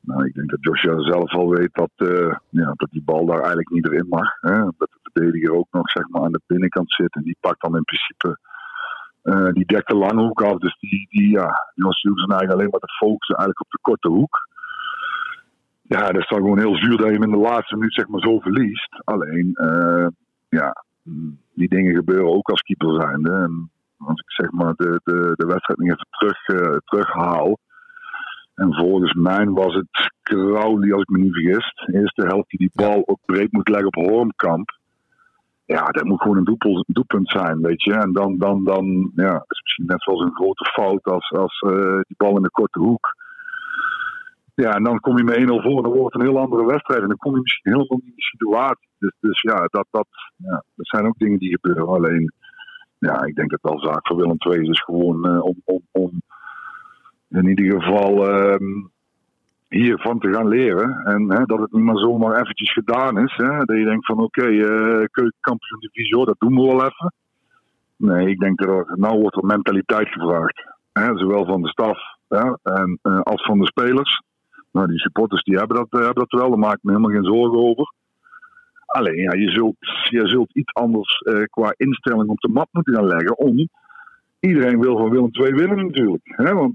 Nou, 0.00 0.26
ik 0.26 0.34
denk 0.34 0.50
dat 0.50 0.58
Joshua 0.60 1.00
zelf 1.00 1.32
al 1.32 1.48
weet 1.48 1.74
dat, 1.74 1.90
eh, 1.96 2.34
ja, 2.48 2.72
dat 2.76 2.90
die 2.90 3.02
bal 3.04 3.26
daar 3.26 3.38
eigenlijk 3.38 3.70
niet 3.70 3.86
erin 3.86 4.08
mag. 4.08 4.40
Hè? 4.40 4.56
Dat 4.56 4.90
de 4.90 4.98
verdediger 5.02 5.54
ook 5.54 5.68
nog 5.70 5.90
zeg 5.90 6.08
maar, 6.08 6.22
aan 6.22 6.32
de 6.32 6.40
binnenkant 6.46 6.92
zit. 6.92 7.14
En 7.14 7.22
die 7.22 7.36
pakt 7.40 7.60
dan 7.62 7.76
in 7.76 7.84
principe. 7.84 8.38
Eh, 9.26 9.52
die 9.52 9.66
dekt 9.66 9.88
de 9.88 9.96
lange 9.96 10.22
hoek 10.22 10.42
af. 10.42 10.58
Dus 10.58 10.76
die, 10.78 11.06
die, 11.10 11.30
ja, 11.30 11.48
zijn 11.74 12.16
eigenlijk 12.16 12.52
alleen 12.52 12.68
maar 12.70 12.80
te 12.80 12.96
focussen 12.98 13.36
eigenlijk 13.36 13.60
op 13.60 13.70
de 13.70 13.78
korte 13.80 14.08
hoek. 14.08 14.48
Ja, 15.82 16.06
dat 16.06 16.22
is 16.22 16.28
dan 16.28 16.38
gewoon 16.38 16.58
heel 16.58 16.76
zuur 16.76 16.96
dat 16.96 17.06
je 17.06 17.12
hem 17.12 17.22
in 17.22 17.30
de 17.30 17.48
laatste 17.50 17.76
minuut 17.76 17.94
zeg 17.94 18.08
maar, 18.08 18.20
zo 18.20 18.38
verliest. 18.38 19.00
Alleen, 19.04 19.54
eh, 19.54 20.06
ja, 20.48 20.84
die 21.54 21.68
dingen 21.68 21.94
gebeuren 21.94 22.32
ook 22.32 22.48
als 22.50 22.60
keeper 22.60 23.00
zijnde. 23.00 23.30
En 23.30 23.70
als 23.98 24.20
ik 24.20 24.30
zeg 24.32 24.50
maar 24.50 24.74
de, 24.76 25.00
de, 25.04 25.32
de 25.36 25.46
wedstrijd 25.46 25.78
nog 25.78 25.88
even 25.88 26.06
terug, 26.10 26.46
eh, 26.46 26.76
terughaal. 26.84 27.58
En 28.54 28.74
volgens 28.74 29.14
mij 29.14 29.46
was 29.46 29.74
het 29.74 30.10
Crowley, 30.22 30.92
als 30.92 31.02
ik 31.02 31.08
me 31.08 31.18
niet 31.18 31.32
vergis. 31.32 31.72
De 31.86 31.98
eerste 31.98 32.26
helft 32.26 32.50
die 32.50 32.58
die 32.58 32.70
bal 32.74 33.02
ook 33.06 33.20
breed 33.24 33.52
moet 33.52 33.68
leggen 33.68 33.86
op 33.86 34.08
Hormkamp. 34.08 34.70
Ja, 35.66 35.84
dat 35.84 36.04
moet 36.04 36.22
gewoon 36.22 36.36
een 36.36 36.58
doelpunt, 36.86 37.30
zijn, 37.30 37.60
weet 37.60 37.82
je. 37.82 37.92
En 37.92 38.12
dan, 38.12 38.38
dan, 38.38 38.64
dan 38.64 39.12
ja, 39.14 39.34
is 39.34 39.60
misschien 39.62 39.86
net 39.86 40.02
zoals 40.02 40.20
een 40.20 40.34
grote 40.34 40.64
fout 40.64 41.04
als, 41.04 41.30
als 41.30 41.60
eh, 41.60 42.00
die 42.00 42.16
bal 42.16 42.36
in 42.36 42.42
de 42.42 42.50
korte 42.50 42.78
hoek. 42.78 43.14
Ja, 44.54 44.74
en 44.74 44.84
dan 44.84 45.00
kom 45.00 45.16
je 45.16 45.24
met 45.24 45.36
1-0 45.36 45.44
voor 45.44 45.76
en 45.76 45.82
dan 45.82 45.92
wordt 45.92 46.12
het 46.12 46.22
een 46.22 46.28
heel 46.28 46.38
andere 46.38 46.66
wedstrijd. 46.66 47.02
En 47.02 47.08
dan 47.08 47.16
kom 47.16 47.34
je 47.34 47.40
misschien 47.40 47.72
helemaal 47.72 47.96
niet 47.96 48.08
in 48.08 48.14
die 48.14 48.24
situatie. 48.24 48.88
Dus, 48.98 49.16
dus 49.20 49.40
ja, 49.40 49.66
dat, 49.70 49.86
dat, 49.90 50.08
ja, 50.36 50.64
dat 50.74 50.86
zijn 50.86 51.06
ook 51.06 51.18
dingen 51.18 51.38
die 51.38 51.58
gebeuren. 51.60 51.88
Alleen, 51.88 52.32
ja, 52.98 53.24
ik 53.24 53.34
denk 53.34 53.50
dat 53.50 53.62
wel 53.62 53.80
zaak 53.80 54.06
voor 54.06 54.16
Willem 54.16 54.36
II 54.38 54.60
is. 54.60 54.66
Dus 54.66 54.82
gewoon 54.82 55.26
eh, 55.26 55.42
om, 55.42 55.60
om, 55.64 55.82
om 55.92 56.22
in 57.28 57.48
ieder 57.48 57.82
geval 57.82 58.28
ehm, 58.28 58.86
hiervan 59.76 60.18
te 60.18 60.32
gaan 60.32 60.48
leren. 60.48 61.04
En 61.04 61.30
hè, 61.30 61.44
dat 61.44 61.58
het 61.58 61.72
niet 61.72 61.84
maar 61.84 61.98
zomaar 61.98 62.40
eventjes 62.40 62.72
gedaan 62.72 63.18
is. 63.18 63.36
Hè, 63.36 63.64
dat 63.64 63.76
je 63.76 63.84
denkt 63.84 64.06
van 64.06 64.18
oké, 64.18 64.42
eh 64.42 65.04
keukenkampioen 65.10 65.80
divisie, 65.80 66.24
dat 66.24 66.36
doen 66.38 66.54
we 66.54 66.66
wel 66.66 66.84
even. 66.84 67.12
Nee, 67.96 68.28
ik 68.28 68.38
denk 68.38 68.58
dat 68.58 68.68
er, 68.68 68.98
nou 68.98 69.20
wordt 69.20 69.36
er 69.36 69.44
mentaliteit 69.44 70.08
gevraagd. 70.08 70.74
Hè, 70.92 71.18
zowel 71.18 71.44
van 71.44 71.62
de 71.62 71.68
staf 71.68 71.98
hè, 72.28 72.54
en, 72.62 72.98
eh, 73.02 73.20
als 73.20 73.44
van 73.44 73.58
de 73.58 73.66
spelers. 73.66 74.22
Nou, 74.72 74.86
die 74.86 74.98
supporters 74.98 75.42
die 75.42 75.56
hebben, 75.56 75.76
dat, 75.76 75.86
eh, 75.90 76.04
hebben 76.06 76.26
dat 76.28 76.40
wel, 76.40 76.50
daar 76.50 76.58
maak 76.58 76.76
ik 76.76 76.82
me 76.82 76.90
helemaal 76.90 77.14
geen 77.14 77.34
zorgen 77.34 77.58
over. 77.58 77.92
Alleen, 78.86 79.16
ja, 79.16 79.32
je, 79.32 79.50
zult, 79.50 79.76
je 80.10 80.28
zult 80.28 80.54
iets 80.54 80.74
anders 80.74 81.22
qua 81.50 81.74
instelling 81.76 82.28
op 82.28 82.40
de 82.40 82.48
mat 82.48 82.68
moeten 82.70 82.94
gaan 82.94 83.06
leggen 83.06 83.38
om 83.38 83.68
iedereen 84.40 84.80
wil 84.80 84.96
van 84.96 85.10
Willem 85.10 85.28
II 85.32 85.54
winnen 85.54 85.86
natuurlijk. 85.86 86.22
Hè? 86.24 86.54
Want 86.54 86.74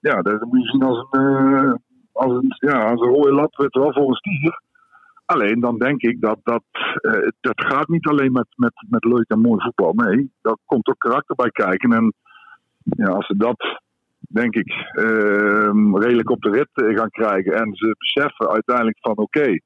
ja, 0.00 0.22
dat 0.22 0.44
moet 0.44 0.62
je 0.62 0.70
zien 0.70 0.82
als 0.82 1.06
een, 1.10 1.80
als 2.16 2.32
een, 2.32 2.54
ja, 2.70 2.90
als 2.90 3.00
een 3.00 3.14
rode 3.14 3.48
weet 3.56 3.74
je 3.74 3.80
wel, 3.80 3.92
voor 3.92 4.08
een. 4.08 4.64
Alleen 5.24 5.60
dan 5.60 5.78
denk 5.78 6.02
ik 6.02 6.20
dat 6.20 6.38
dat, 6.42 6.62
eh, 7.00 7.28
dat 7.40 7.60
gaat 7.66 7.88
niet 7.88 8.06
alleen 8.06 8.32
met, 8.32 8.46
met, 8.56 8.72
met 8.88 9.04
leuk 9.04 9.28
en 9.28 9.40
mooi 9.40 9.62
voetbal. 9.62 9.92
Nee, 9.92 10.30
daar 10.42 10.56
komt 10.64 10.88
ook 10.88 10.98
karakter 10.98 11.34
bij 11.34 11.50
kijken. 11.50 11.92
En 11.92 12.12
ja, 12.82 13.06
als 13.06 13.26
ze 13.26 13.36
dat, 13.36 13.80
denk 14.18 14.54
ik, 14.54 14.70
eh, 14.92 15.70
redelijk 15.92 16.30
op 16.30 16.42
de 16.42 16.50
rit 16.50 16.68
eh, 16.72 16.98
gaan 16.98 17.10
krijgen. 17.10 17.52
En 17.52 17.74
ze 17.74 17.94
beseffen 17.98 18.48
uiteindelijk 18.48 18.98
van 19.00 19.16
oké, 19.16 19.58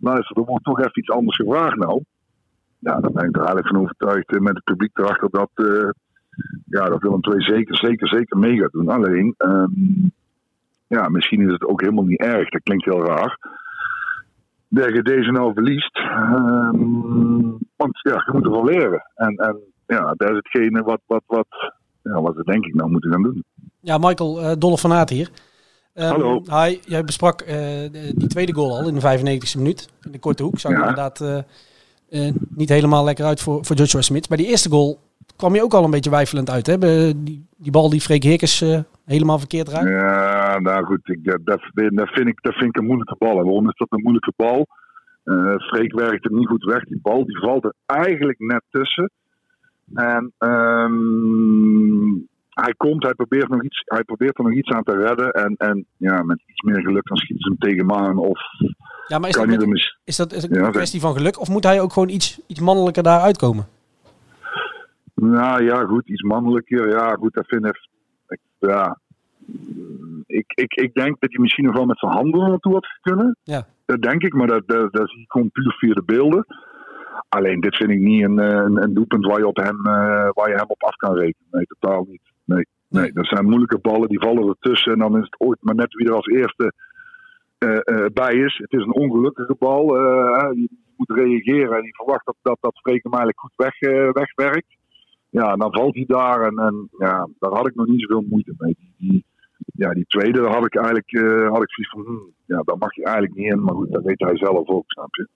luister, 0.00 0.36
er 0.36 0.44
wordt 0.44 0.64
toch 0.64 0.78
even 0.78 0.98
iets 0.98 1.10
anders 1.10 1.36
gevraagd 1.36 1.76
nou. 1.76 2.02
Ja, 2.78 3.00
dan 3.00 3.12
ben 3.12 3.28
ik 3.28 3.36
er 3.36 3.44
eigenlijk 3.44 3.68
van 3.68 3.80
overtuigd 3.80 4.34
eh, 4.34 4.40
met 4.40 4.54
het 4.54 4.64
publiek 4.64 4.98
erachter 4.98 5.30
dat, 5.30 5.50
eh, 5.54 5.88
ja, 6.66 6.84
dat 6.84 7.02
Willem 7.02 7.20
II 7.20 7.42
zeker, 7.42 7.76
zeker, 7.76 8.08
zeker 8.08 8.38
mee 8.38 8.58
gaat 8.58 8.72
doen. 8.72 8.88
Alleen, 8.88 9.34
ehm, 9.36 9.70
ja, 10.86 11.08
misschien 11.08 11.40
is 11.40 11.52
het 11.52 11.66
ook 11.66 11.80
helemaal 11.80 12.04
niet 12.04 12.20
erg. 12.20 12.48
Dat 12.48 12.62
klinkt 12.62 12.84
heel 12.84 13.04
raar. 13.04 13.38
Dat 14.68 14.94
je 14.94 15.02
deze 15.02 15.30
nou 15.30 15.52
verliest. 15.54 15.96
Ehm, 15.96 17.40
want 17.76 17.98
ja, 18.02 18.22
je 18.26 18.30
moet 18.32 18.44
ervan 18.44 18.64
leren. 18.64 19.10
En, 19.14 19.36
en 19.36 19.58
ja, 19.86 20.14
dat 20.16 20.30
is 20.30 20.36
hetgene 20.36 20.82
wat, 20.82 21.00
wat, 21.06 21.22
wat, 21.26 21.46
ja, 22.02 22.20
wat 22.22 22.34
we 22.34 22.42
denk 22.44 22.64
ik 22.66 22.74
nou 22.74 22.90
moeten 22.90 23.12
gaan 23.12 23.22
doen. 23.22 23.44
Ja, 23.80 23.98
Michael, 23.98 24.40
eh 24.42 24.52
Dolle 24.58 24.78
van 24.78 24.92
Aert 24.92 25.10
hier. 25.10 25.30
Ehm, 25.92 26.08
Hallo. 26.08 26.42
Hi, 26.50 26.78
jij 26.84 27.04
besprak 27.04 27.40
eh, 27.40 27.56
die 28.14 28.26
tweede 28.26 28.52
goal 28.54 28.76
al 28.78 28.88
in 28.88 28.94
de 28.94 29.00
95e 29.00 29.56
minuut. 29.58 29.88
In 30.02 30.12
de 30.12 30.18
korte 30.18 30.42
hoek 30.42 30.58
zag 30.58 30.72
Ja. 30.72 30.78
inderdaad 30.78 31.20
eh, 31.20 32.32
niet 32.48 32.68
helemaal 32.68 33.04
lekker 33.04 33.24
uit 33.24 33.40
voor, 33.40 33.64
voor 33.64 33.76
Joshua 33.76 34.00
Smith. 34.00 34.28
Bij 34.28 34.36
die 34.36 34.46
eerste 34.46 34.70
goal 34.70 34.98
kwam 35.36 35.54
je 35.54 35.62
ook 35.62 35.74
al 35.74 35.84
een 35.84 35.90
beetje 35.90 36.10
wijfelend 36.10 36.50
uit. 36.50 36.66
Hè? 36.66 36.78
Die, 37.22 37.46
die 37.56 37.70
bal 37.72 37.90
die 37.90 38.00
Freek 38.00 38.22
Heerkens 38.22 38.64
helemaal 39.06 39.38
verkeerd 39.38 39.68
raakt. 39.68 39.88
Ja, 39.88 40.58
nou 40.58 40.84
goed, 40.84 41.08
ik, 41.08 41.24
dat, 41.44 41.60
vind 41.60 42.28
ik, 42.28 42.42
dat 42.42 42.54
vind 42.54 42.68
ik 42.68 42.76
een 42.76 42.84
moeilijke 42.86 43.16
bal. 43.18 43.34
Waarom 43.34 43.68
is 43.68 43.76
dat 43.76 43.86
een 43.90 44.02
moeilijke 44.02 44.32
bal? 44.36 44.66
Eh 45.24 45.54
Freek 45.56 45.92
werkt 45.94 46.24
er 46.24 46.32
niet 46.32 46.46
goed 46.48 46.64
weg. 46.64 46.84
Die 46.84 46.98
bal 47.02 47.24
die 47.26 47.38
valt 47.38 47.64
er 47.64 47.72
eigenlijk 47.86 48.38
net 48.38 48.62
tussen. 48.70 49.10
En 49.94 50.32
ehm, 50.38 52.12
hij 52.50 52.74
komt, 52.76 53.02
hij 53.02 53.14
probeert, 53.14 53.48
nog 53.48 53.62
iets, 53.62 53.82
hij 53.84 54.04
probeert 54.04 54.38
er 54.38 54.44
nog 54.44 54.54
iets 54.54 54.70
aan 54.70 54.82
te 54.82 54.96
redden. 54.96 55.30
En, 55.30 55.54
en 55.56 55.86
ja, 55.96 56.22
met 56.22 56.42
iets 56.46 56.62
meer 56.62 56.80
geluk 56.80 57.06
dan 57.08 57.16
schiet 57.16 57.42
ze 57.42 57.48
hem 57.48 57.58
tegen 57.58 57.78
hem 57.78 57.92
aan. 57.92 58.18
Of 58.18 58.40
Ja, 59.06 59.18
maar 59.18 59.28
is 59.28 59.36
kan 59.36 59.46
dat, 59.46 59.56
hij 59.56 59.66
met- 59.66 59.74
mis... 59.74 59.98
is 60.04 60.16
dat 60.16 60.32
is 60.32 60.42
een 60.50 60.70
kwestie 60.70 61.00
van 61.00 61.12
geluk? 61.16 61.40
Of 61.40 61.48
moet 61.48 61.64
hij 61.64 61.80
ook 61.80 61.92
gewoon 61.92 62.08
iets, 62.08 62.40
iets 62.46 62.60
mannelijker 62.60 63.02
daar 63.02 63.20
uitkomen? 63.20 63.66
Nou 65.14 65.64
ja, 65.64 65.84
goed, 65.84 66.08
iets 66.08 66.22
mannelijker. 66.22 66.88
Ja, 66.88 67.14
goed, 67.14 67.34
dat 67.34 67.46
vind 67.46 67.66
ik. 67.66 67.88
Ja. 68.58 68.98
Ik, 70.26 70.52
ik, 70.54 70.72
ik 70.74 70.94
denk 70.94 71.20
dat 71.20 71.32
hij 71.32 71.40
misschien 71.40 71.64
nog 71.64 71.76
wel 71.76 71.86
met 71.86 71.98
zijn 71.98 72.12
handen 72.12 72.48
naartoe 72.48 72.72
had 72.72 72.98
kunnen. 73.00 73.36
Ja. 73.42 73.66
Dat 73.86 74.02
denk 74.02 74.22
ik, 74.22 74.34
maar 74.34 74.46
dat, 74.46 74.62
dat, 74.66 74.92
dat 74.92 75.10
gewoon 75.26 75.50
puur 75.50 75.74
via 75.78 75.94
de 75.94 76.02
beelden. 76.02 76.46
Alleen 77.28 77.60
dit 77.60 77.76
vind 77.76 77.90
ik 77.90 77.98
niet 77.98 78.22
een, 78.22 78.38
eh, 78.38 78.48
een, 78.48 78.82
een 78.82 78.94
doelpunt 78.94 79.26
waar 79.26 79.38
je, 79.38 79.46
op 79.46 79.56
hem, 79.56 79.86
eh, 79.86 80.28
waar 80.32 80.48
je 80.48 80.54
hem 80.54 80.68
op 80.68 80.82
af 80.82 80.96
kan 80.96 81.14
rekenen. 81.14 81.48
Nee, 81.50 81.66
totaal 81.66 82.06
niet. 82.08 82.20
Nee, 82.44 82.66
nee, 82.88 83.12
dat 83.12 83.26
zijn 83.26 83.44
moeilijke 83.44 83.78
ballen, 83.78 84.08
die 84.08 84.20
vallen 84.20 84.48
ertussen. 84.48 84.92
En 84.92 84.98
dan 84.98 85.16
is 85.16 85.24
het 85.24 85.40
ooit 85.40 85.58
maar 85.60 85.74
net 85.74 85.94
wie 85.94 86.06
er 86.06 86.14
als 86.14 86.26
eerste 86.26 86.72
eh, 87.58 88.06
bij 88.12 88.34
is. 88.34 88.58
Het 88.62 88.72
is 88.72 88.84
een 88.84 88.94
ongelukkige 88.94 89.56
bal. 89.58 89.96
je 90.54 90.68
moet 90.96 91.10
reageren 91.10 91.76
en 91.76 91.84
je 91.84 91.94
verwacht 91.94 92.26
dat 92.26 92.36
dat, 92.42 92.58
dat 92.60 92.78
Freek 92.78 93.02
hem 93.02 93.12
eigenlijk 93.12 93.40
goed 93.40 93.52
weg, 93.56 93.78
wegwerkt. 94.12 94.76
Ja, 95.40 95.56
dan 95.56 95.72
valt 95.72 95.94
hij 95.94 96.04
daar 96.06 96.40
en, 96.40 96.88
ja, 96.98 97.28
daar 97.38 97.52
had 97.52 97.66
ik 97.66 97.74
nog 97.74 97.86
niet 97.86 98.00
zoveel 98.00 98.26
moeite 98.28 98.54
mee. 98.58 98.76
Die, 98.98 99.24
ja, 99.74 99.90
die 99.90 100.04
tweede 100.06 100.40
had 100.40 100.64
ik 100.64 100.74
eigenlijk 100.74 101.12
eh, 101.12 101.50
had 101.50 101.62
ik 101.62 101.70
zoiets 101.70 101.92
van, 101.92 102.04
hmm, 102.04 102.32
ja, 102.46 102.62
daar 102.64 102.78
mag 102.78 102.94
je 102.94 103.04
eigenlijk 103.04 103.34
niet 103.36 103.52
in. 103.52 103.62
Maar 103.62 103.74
goed, 103.74 103.92
dat 103.92 104.02
weet 104.02 104.20
hij 104.20 104.36
zelf 104.36 104.68
ook, 104.68 104.84
snap 104.86 105.14
je. 105.14 105.28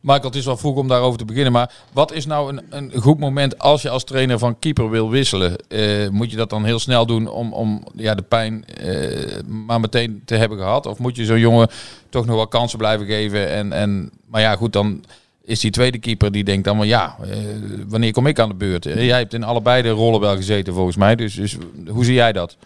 Michael, 0.00 0.24
het 0.26 0.34
is 0.34 0.44
wel 0.44 0.56
vroeg 0.56 0.76
om 0.76 0.88
daarover 0.88 1.18
te 1.18 1.24
beginnen. 1.24 1.52
Maar 1.52 1.74
wat 1.92 2.12
is 2.12 2.26
nou 2.26 2.56
een, 2.56 2.62
een 2.70 3.00
goed 3.00 3.18
moment 3.18 3.58
als 3.58 3.82
je 3.82 3.90
als 3.90 4.04
trainer 4.04 4.38
van 4.38 4.58
keeper 4.58 4.90
wil 4.90 5.10
wisselen? 5.10 5.56
Eh, 5.68 6.08
moet 6.08 6.30
je 6.30 6.36
dat 6.36 6.50
dan 6.50 6.64
heel 6.64 6.78
snel 6.78 7.06
doen 7.06 7.28
om, 7.28 7.52
om 7.52 7.82
ja, 7.94 8.14
de 8.14 8.22
pijn 8.22 8.64
eh, 8.64 9.42
maar 9.66 9.80
meteen 9.80 10.22
te 10.24 10.34
hebben 10.34 10.58
gehad? 10.58 10.86
Of 10.86 10.98
moet 10.98 11.16
je 11.16 11.24
zo'n 11.24 11.38
jongen 11.38 11.68
toch 12.08 12.26
nog 12.26 12.36
wel 12.36 12.48
kansen 12.48 12.78
blijven 12.78 13.06
geven? 13.06 13.50
En, 13.50 13.72
en, 13.72 14.10
maar 14.26 14.40
ja, 14.40 14.56
goed, 14.56 14.72
dan 14.72 15.04
is 15.44 15.60
die 15.60 15.70
tweede 15.70 15.98
keeper 15.98 16.32
die 16.32 16.44
denkt 16.44 16.64
dan 16.64 16.86
ja, 16.86 17.16
eh, 17.20 17.38
wanneer 17.88 18.12
kom 18.12 18.26
ik 18.26 18.38
aan 18.38 18.48
de 18.48 18.54
beurt? 18.54 18.86
Eh, 18.86 19.06
jij 19.06 19.18
hebt 19.18 19.34
in 19.34 19.42
allebei 19.42 19.82
de 19.82 19.90
rollen 19.90 20.20
wel 20.20 20.36
gezeten 20.36 20.74
volgens 20.74 20.96
mij. 20.96 21.14
Dus, 21.14 21.34
dus 21.34 21.58
hoe 21.88 22.04
zie 22.04 22.14
jij 22.14 22.32
dat? 22.32 22.56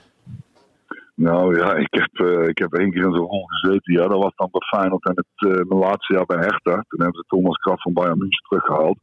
Nou 1.14 1.58
ja, 1.58 1.74
ik 1.74 1.88
heb, 1.90 2.26
eh, 2.26 2.48
ik 2.48 2.58
heb 2.58 2.72
één 2.72 2.90
keer 2.90 3.04
in 3.04 3.12
zo'n 3.12 3.26
rol 3.26 3.46
gezeten. 3.46 3.92
Ja, 3.92 4.08
dat 4.08 4.22
was 4.22 4.32
dan 4.36 4.48
bij 4.50 4.60
Feyenoord 4.60 5.04
en 5.04 5.12
het, 5.14 5.52
eh, 5.52 5.68
mijn 5.68 5.80
laatste 5.80 6.14
jaar 6.14 6.26
bij 6.26 6.38
Hertha. 6.38 6.84
Toen 6.88 7.02
hebben 7.02 7.20
ze 7.20 7.24
Thomas 7.26 7.56
Kraft 7.56 7.82
van 7.82 7.92
Bayern 7.92 8.18
München 8.18 8.44
teruggehaald. 8.48 8.98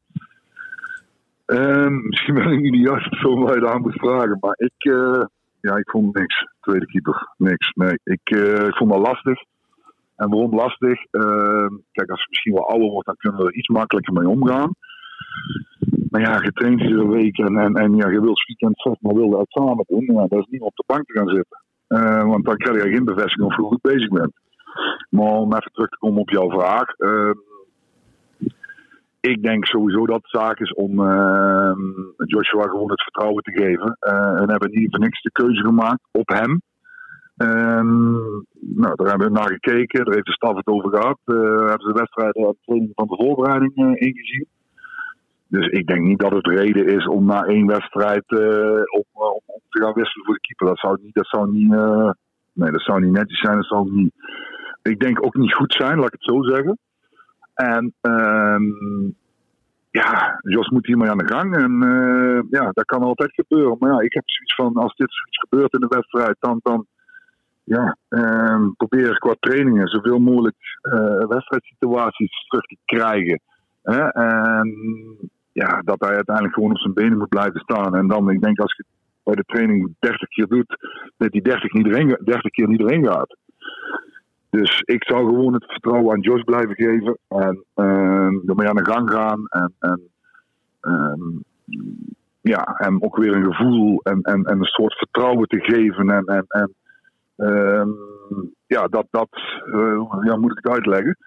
Ehm, 1.46 1.96
misschien 2.10 2.34
ben 2.34 2.52
ik 2.52 2.62
niet 2.62 2.72
de 2.72 2.90
juiste 2.90 3.10
persoon 3.10 3.44
waar 3.44 3.60
je 3.60 3.70
aan 3.70 3.82
moet 3.82 4.00
vragen. 4.00 4.38
Maar 4.40 4.56
ik, 4.58 4.84
ja, 5.62 5.76
ik 5.76 5.90
vond 5.90 6.16
niks. 6.16 6.46
Tweede 6.60 6.86
keeper, 6.86 7.34
niks. 7.38 7.72
Nee, 7.74 8.00
ik, 8.04 8.30
ik 8.70 8.76
vond 8.76 8.92
dat 8.92 9.08
lastig. 9.08 9.40
En 10.16 10.30
waarom 10.30 10.56
lastig? 10.56 11.04
Ehm, 11.12 11.74
kijk, 11.92 12.10
als 12.10 12.22
je 12.22 12.30
misschien 12.30 12.54
wel 12.54 12.70
ouder 12.70 12.90
wordt, 12.90 13.08
dan 13.08 13.16
kunnen 13.18 13.42
we 13.42 13.48
er 13.48 13.56
iets 13.56 13.68
makkelijker 13.68 14.14
mee 14.14 14.30
omgaan. 14.30 14.72
Maar 16.10 16.22
ja, 16.22 16.38
getraind 16.38 16.82
iedere 16.82 17.08
week 17.08 17.38
en, 17.38 17.58
en, 17.58 17.74
en 17.74 17.96
ja, 17.96 18.10
je 18.10 18.22
wil 18.22 18.36
's 18.36 18.46
weekend 18.46 18.82
zeg 18.82 19.02
maar 19.02 19.14
wilde 19.14 19.38
het 19.38 19.52
samen 19.52 19.86
doen. 19.88 20.06
Ja, 20.14 20.28
dat 20.28 20.40
is 20.40 20.48
niet 20.50 20.62
op 20.62 20.76
de 20.76 20.84
bank 20.88 21.06
te 21.06 21.18
gaan 21.18 21.30
zitten. 21.30 21.64
Eh, 21.88 22.24
want 22.24 22.46
dan 22.46 22.58
krijg 22.58 22.84
je 22.84 22.90
geen 22.90 23.06
bevestiging 23.06 23.46
of 23.48 23.56
je 23.56 23.62
goed 23.62 23.82
bezig 23.82 24.10
bent. 24.10 24.34
Maar 25.10 25.32
om 25.32 25.54
even 25.54 25.72
terug 25.72 25.90
te 25.90 25.98
komen 25.98 26.22
op 26.22 26.30
jouw 26.30 26.50
vraag. 26.50 26.88
ehm, 26.98 27.34
ik 29.20 29.44
denk 29.44 29.66
sowieso 29.66 30.06
dat 30.06 30.22
het 30.22 30.42
zaak 30.42 30.60
is 30.60 30.74
om 30.74 31.00
ehm, 31.00 31.80
Joshua 32.26 32.64
gewoon 32.64 32.90
het 32.90 33.02
vertrouwen 33.04 33.44
te 33.44 33.52
geven. 33.52 33.98
Eh, 34.00 34.42
en 34.42 34.50
hebben 34.50 34.72
niet 34.72 34.90
voor 34.90 35.00
niks 35.00 35.22
de 35.22 35.32
keuze 35.32 35.62
gemaakt 35.62 36.08
op 36.12 36.30
hem. 36.30 36.62
Ehm, 37.36 38.12
nou, 38.60 38.96
daar 38.96 39.08
hebben 39.08 39.28
we 39.28 39.40
naar 39.40 39.50
gekeken. 39.60 40.06
Daar 40.06 40.14
heeft 40.14 40.26
de 40.26 40.32
staf 40.32 40.56
het 40.56 40.68
over 40.68 40.90
gehad. 40.90 41.20
Eh, 41.26 41.36
hebben 41.36 41.80
ze 41.80 41.94
de 41.94 42.00
wedstrijd 42.00 42.34
de 42.34 42.56
training 42.66 42.92
van 42.96 43.08
de 43.08 43.16
voorbereiding 43.16 43.76
eh, 43.76 44.08
ingezien. 44.08 44.48
Dus 45.48 45.68
ik 45.68 45.88
denk 45.88 46.02
niet 46.02 46.20
dat 46.20 46.32
het 46.32 46.48
reden 46.48 46.86
is 46.86 47.08
om 47.08 47.26
na 47.26 47.44
één 47.44 47.68
wedstrijd 47.68 48.24
eh, 48.28 48.82
om, 49.00 49.06
eh, 49.14 49.32
om, 49.46 49.62
te 49.70 49.82
gaan 49.82 49.94
wisselen 49.94 50.26
voor 50.26 50.34
de 50.34 50.40
keeper. 50.40 50.68
Dat 50.68 50.80
zou 50.80 50.98
niet, 51.02 51.14
dat 51.14 51.28
zou 51.28 51.52
niet, 51.52 51.74
eh, 51.74 52.10
nee, 52.54 52.72
dat 52.72 52.82
zou 52.82 53.02
niet 53.02 53.12
netjes 53.12 53.40
zijn. 53.40 53.56
Dat 53.56 53.66
zou 53.66 53.92
niet, 53.92 54.14
ik 54.82 55.00
denk 55.00 55.26
ook 55.26 55.36
niet 55.36 55.54
goed 55.54 55.74
zijn, 55.74 55.98
laat 55.98 56.14
ik 56.14 56.20
het 56.20 56.36
zo 56.36 56.42
zeggen. 56.44 56.78
En 57.54 57.94
ehm, 58.02 58.64
ja, 59.92 60.40
Jos 60.42 60.70
moet 60.70 60.86
hiermee 60.86 61.10
aan 61.10 61.18
de 61.18 61.34
gang. 61.34 61.56
En 61.56 61.82
eh, 61.82 62.40
ja, 62.50 62.70
dat 62.72 62.86
kan 62.86 63.02
altijd 63.02 63.34
gebeuren. 63.34 63.76
Maar 63.80 63.92
ja, 63.92 64.00
ik 64.00 64.14
heb 64.14 64.24
zoiets 64.26 64.56
van, 64.56 64.74
als 64.84 64.96
dit 64.96 65.12
gebeurt 65.30 65.74
in 65.74 65.80
de 65.80 65.96
wedstrijd, 65.96 66.36
dan, 66.40 66.60
dan 66.64 66.86
ja, 67.66 67.98
ehm, 68.10 68.70
probeer 68.78 69.18
qua 69.18 69.36
trainingen 69.40 69.88
zoveel 69.88 70.20
mogelijk 70.20 70.56
eh, 70.82 71.28
wedstrijdsituaties 71.28 72.48
terug 72.48 72.66
te 72.66 72.78
krijgen. 72.86 73.40
Hè? 73.82 74.02
En 74.08 74.78
ja, 75.52 75.82
dat 75.82 76.00
hij 76.00 76.16
uiteindelijk 76.16 76.56
gewoon 76.56 76.72
op 76.72 76.80
zijn 76.80 76.94
benen 76.94 77.18
moet 77.18 77.30
blijven 77.30 77.60
staan. 77.60 77.96
En 77.96 78.08
dan, 78.08 78.30
ik 78.30 78.42
denk, 78.42 78.60
als 78.60 78.76
je 78.76 78.84
bij 79.24 79.36
de 79.36 79.44
training 79.46 79.96
30 80.00 80.28
keer 80.28 80.48
doet, 80.48 80.78
dat 81.18 81.32
hij 81.32 81.42
30, 81.42 81.72
niet 81.74 81.86
erin, 81.86 82.10
ga- 82.10 82.24
30 82.24 82.52
keer 82.52 82.68
niet 82.68 82.80
erin 82.80 83.06
gaat. 83.06 83.38
Dus 84.50 84.82
ik 84.86 85.04
zou 85.04 85.28
gewoon 85.28 85.54
het 85.54 85.66
vertrouwen 85.66 86.14
aan 86.14 86.20
Jos 86.20 86.44
blijven 86.44 86.76
geven. 86.76 87.18
En 87.28 87.64
ehm 87.74 88.50
ermee 88.50 88.70
aan 88.70 88.76
de 88.76 88.92
gang 88.92 89.12
gaan. 89.12 89.46
En, 89.48 89.74
en 89.80 90.02
ehm, 90.82 91.22
ja, 92.42 92.74
hem 92.78 92.98
ook 93.02 93.18
weer 93.18 93.36
een 93.36 93.54
gevoel 93.54 94.00
en, 94.04 94.22
en, 94.22 94.44
en 94.44 94.60
een 94.60 94.64
soort 94.64 94.94
vertrouwen 94.94 95.48
te 95.48 95.60
geven. 95.60 96.10
En, 96.10 96.26
en, 96.26 96.46
en 96.48 96.48
ehm, 96.48 96.85
ja, 98.68 98.88
dat, 98.88 99.08
dat 99.12 99.30
eh, 99.66 100.24
ja, 100.24 100.36
moet 100.36 100.52
ik 100.52 100.60
het 100.62 100.74
uitleggen. 100.74 101.18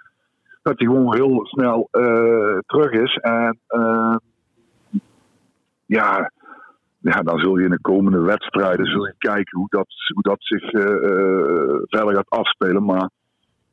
Dat 0.63 0.79
hij 0.79 0.87
gewoon 0.87 1.15
heel 1.15 1.47
snel 1.47 1.89
eh, 1.91 2.59
terug 2.67 2.91
is. 2.91 3.17
En 3.17 3.59
ehm, 3.67 4.17
ja, 5.87 6.31
ja, 6.99 7.23
dan 7.23 7.39
zul 7.39 7.57
je 7.57 7.65
in 7.65 7.71
de 7.71 7.81
komende 7.81 8.21
wedstrijden 8.21 8.87
zul 8.87 9.07
je 9.07 9.15
kijken 9.19 9.59
hoe 9.59 9.69
dat, 9.69 9.87
hoe 10.15 10.23
dat 10.23 10.37
zich 10.39 10.63
eh, 10.63 10.83
verder 11.85 12.15
gaat 12.15 12.31
afspelen. 12.31 12.85
Maar 12.85 13.11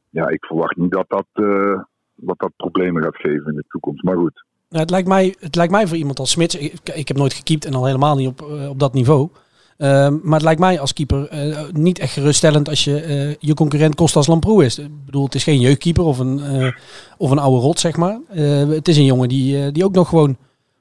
ja, 0.10 0.28
ik 0.28 0.46
verwacht 0.46 0.76
niet 0.76 0.92
dat 0.92 1.06
dat, 1.08 1.28
dat 2.16 2.40
dat 2.40 2.52
problemen 2.56 3.04
gaat 3.04 3.16
geven 3.16 3.52
in 3.52 3.56
de 3.56 3.66
toekomst. 3.68 4.04
Maar 4.04 4.18
goed. 4.18 4.44
Het, 4.70 4.90
lijkt 4.90 5.08
mij, 5.08 5.36
het 5.40 5.56
lijkt 5.56 5.72
mij 5.72 5.88
voor 5.88 5.98
iemand 5.98 6.20
als 6.20 6.32
Smits, 6.32 6.56
ik, 6.56 6.90
ik 6.90 7.08
heb 7.08 7.18
nooit 7.18 7.34
gekiept 7.34 7.66
en 7.66 7.74
al 7.74 7.86
helemaal 7.86 8.16
niet 8.16 8.28
op, 8.28 8.42
op 8.70 8.80
dat 8.80 8.94
niveau. 8.94 9.30
Ehm, 9.78 10.18
maar 10.24 10.34
het 10.34 10.44
lijkt 10.44 10.60
mij 10.60 10.80
als 10.80 10.94
keeper 10.94 11.28
eh, 11.28 11.64
niet 11.72 12.00
echt 12.00 12.14
geruststellend 12.14 12.70
als 12.70 12.84
je 12.84 13.02
eh, 13.02 13.36
je 13.40 13.54
concurrent 13.54 13.96
Kostas 13.96 14.28
Lamproe 14.28 14.66
is. 14.66 14.80
Ik 14.80 15.06
bedoel, 15.06 15.24
het 15.26 15.36
is 15.36 15.44
geen 15.44 15.60
jeugdkeeper 15.60 16.04
of 16.04 16.20
een, 16.20 16.40
eh, 16.40 16.72
of 17.18 17.32
een 17.32 17.40
oude 17.40 17.62
rot, 17.62 17.80
zeg 17.80 17.98
maar. 17.98 18.20
Eh, 18.30 18.68
het 18.68 18.88
is 18.88 18.98
een 18.98 19.06
jongen 19.06 19.30
die, 19.30 19.72
die 19.72 19.86
ook 19.86 19.94
nog 19.94 20.10
gewoon 20.10 20.38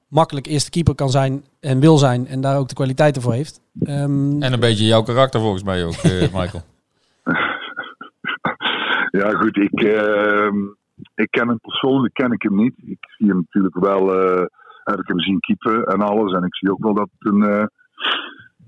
makkelijk 0.09 0.46
eerste 0.46 0.70
keeper 0.70 0.94
kan 0.94 1.11
zijn 1.11 1.44
en 1.61 1.80
wil 1.80 1.96
zijn 1.98 2.26
en 2.26 2.40
daar 2.40 2.59
ook 2.59 2.68
de 2.68 2.74
kwaliteiten 2.74 3.22
voor 3.22 3.33
heeft. 3.33 3.61
Ehm, 3.80 4.42
En 4.42 4.52
een 4.52 4.61
beetje 4.61 4.87
jouw 4.87 5.02
karakter 5.02 5.40
volgens 5.40 5.62
mij 5.62 5.85
ook, 5.85 5.92
eh, 5.94 6.20
Michael. 6.40 6.62
Ja, 9.11 9.30
goed, 9.30 9.57
ik, 9.57 9.83
ehm, 9.83 10.57
ik 11.14 11.30
ken 11.30 11.48
hem 11.48 11.61
persoonlijk 11.61 12.14
ken 12.14 12.33
ik 12.33 12.42
hem 12.42 12.57
niet. 12.57 12.74
Ik 12.87 12.98
zie 13.16 13.28
hem 13.28 13.37
natuurlijk 13.37 13.78
wel, 13.78 14.14
eh, 14.20 14.44
heb 14.85 14.98
ik 15.00 15.09
hem 15.09 15.20
zien 15.20 15.40
keepen 15.40 15.85
en 15.85 16.00
alles. 16.00 16.33
En 16.33 16.44
ik 16.44 16.57
zie 16.57 16.70
ook 16.70 16.83
wel 16.83 16.94
dat 16.94 17.09
het 17.18 17.33
een, 17.33 17.70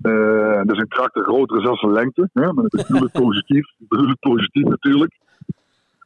eh, 0.01 0.59
eh, 0.59 0.65
dat 0.65 0.75
zijn 0.75 0.87
karakter 0.87 1.23
groter 1.23 1.57
is 1.57 1.63
dan 1.63 1.75
zijn 1.75 1.91
lengte. 1.91 2.29
Hè? 2.33 2.53
Maar 2.53 2.63
dat 2.67 2.89
ik 2.89 3.11
positief. 3.11 3.67
Het 3.89 4.19
positief 4.19 4.63
natuurlijk. 4.63 5.17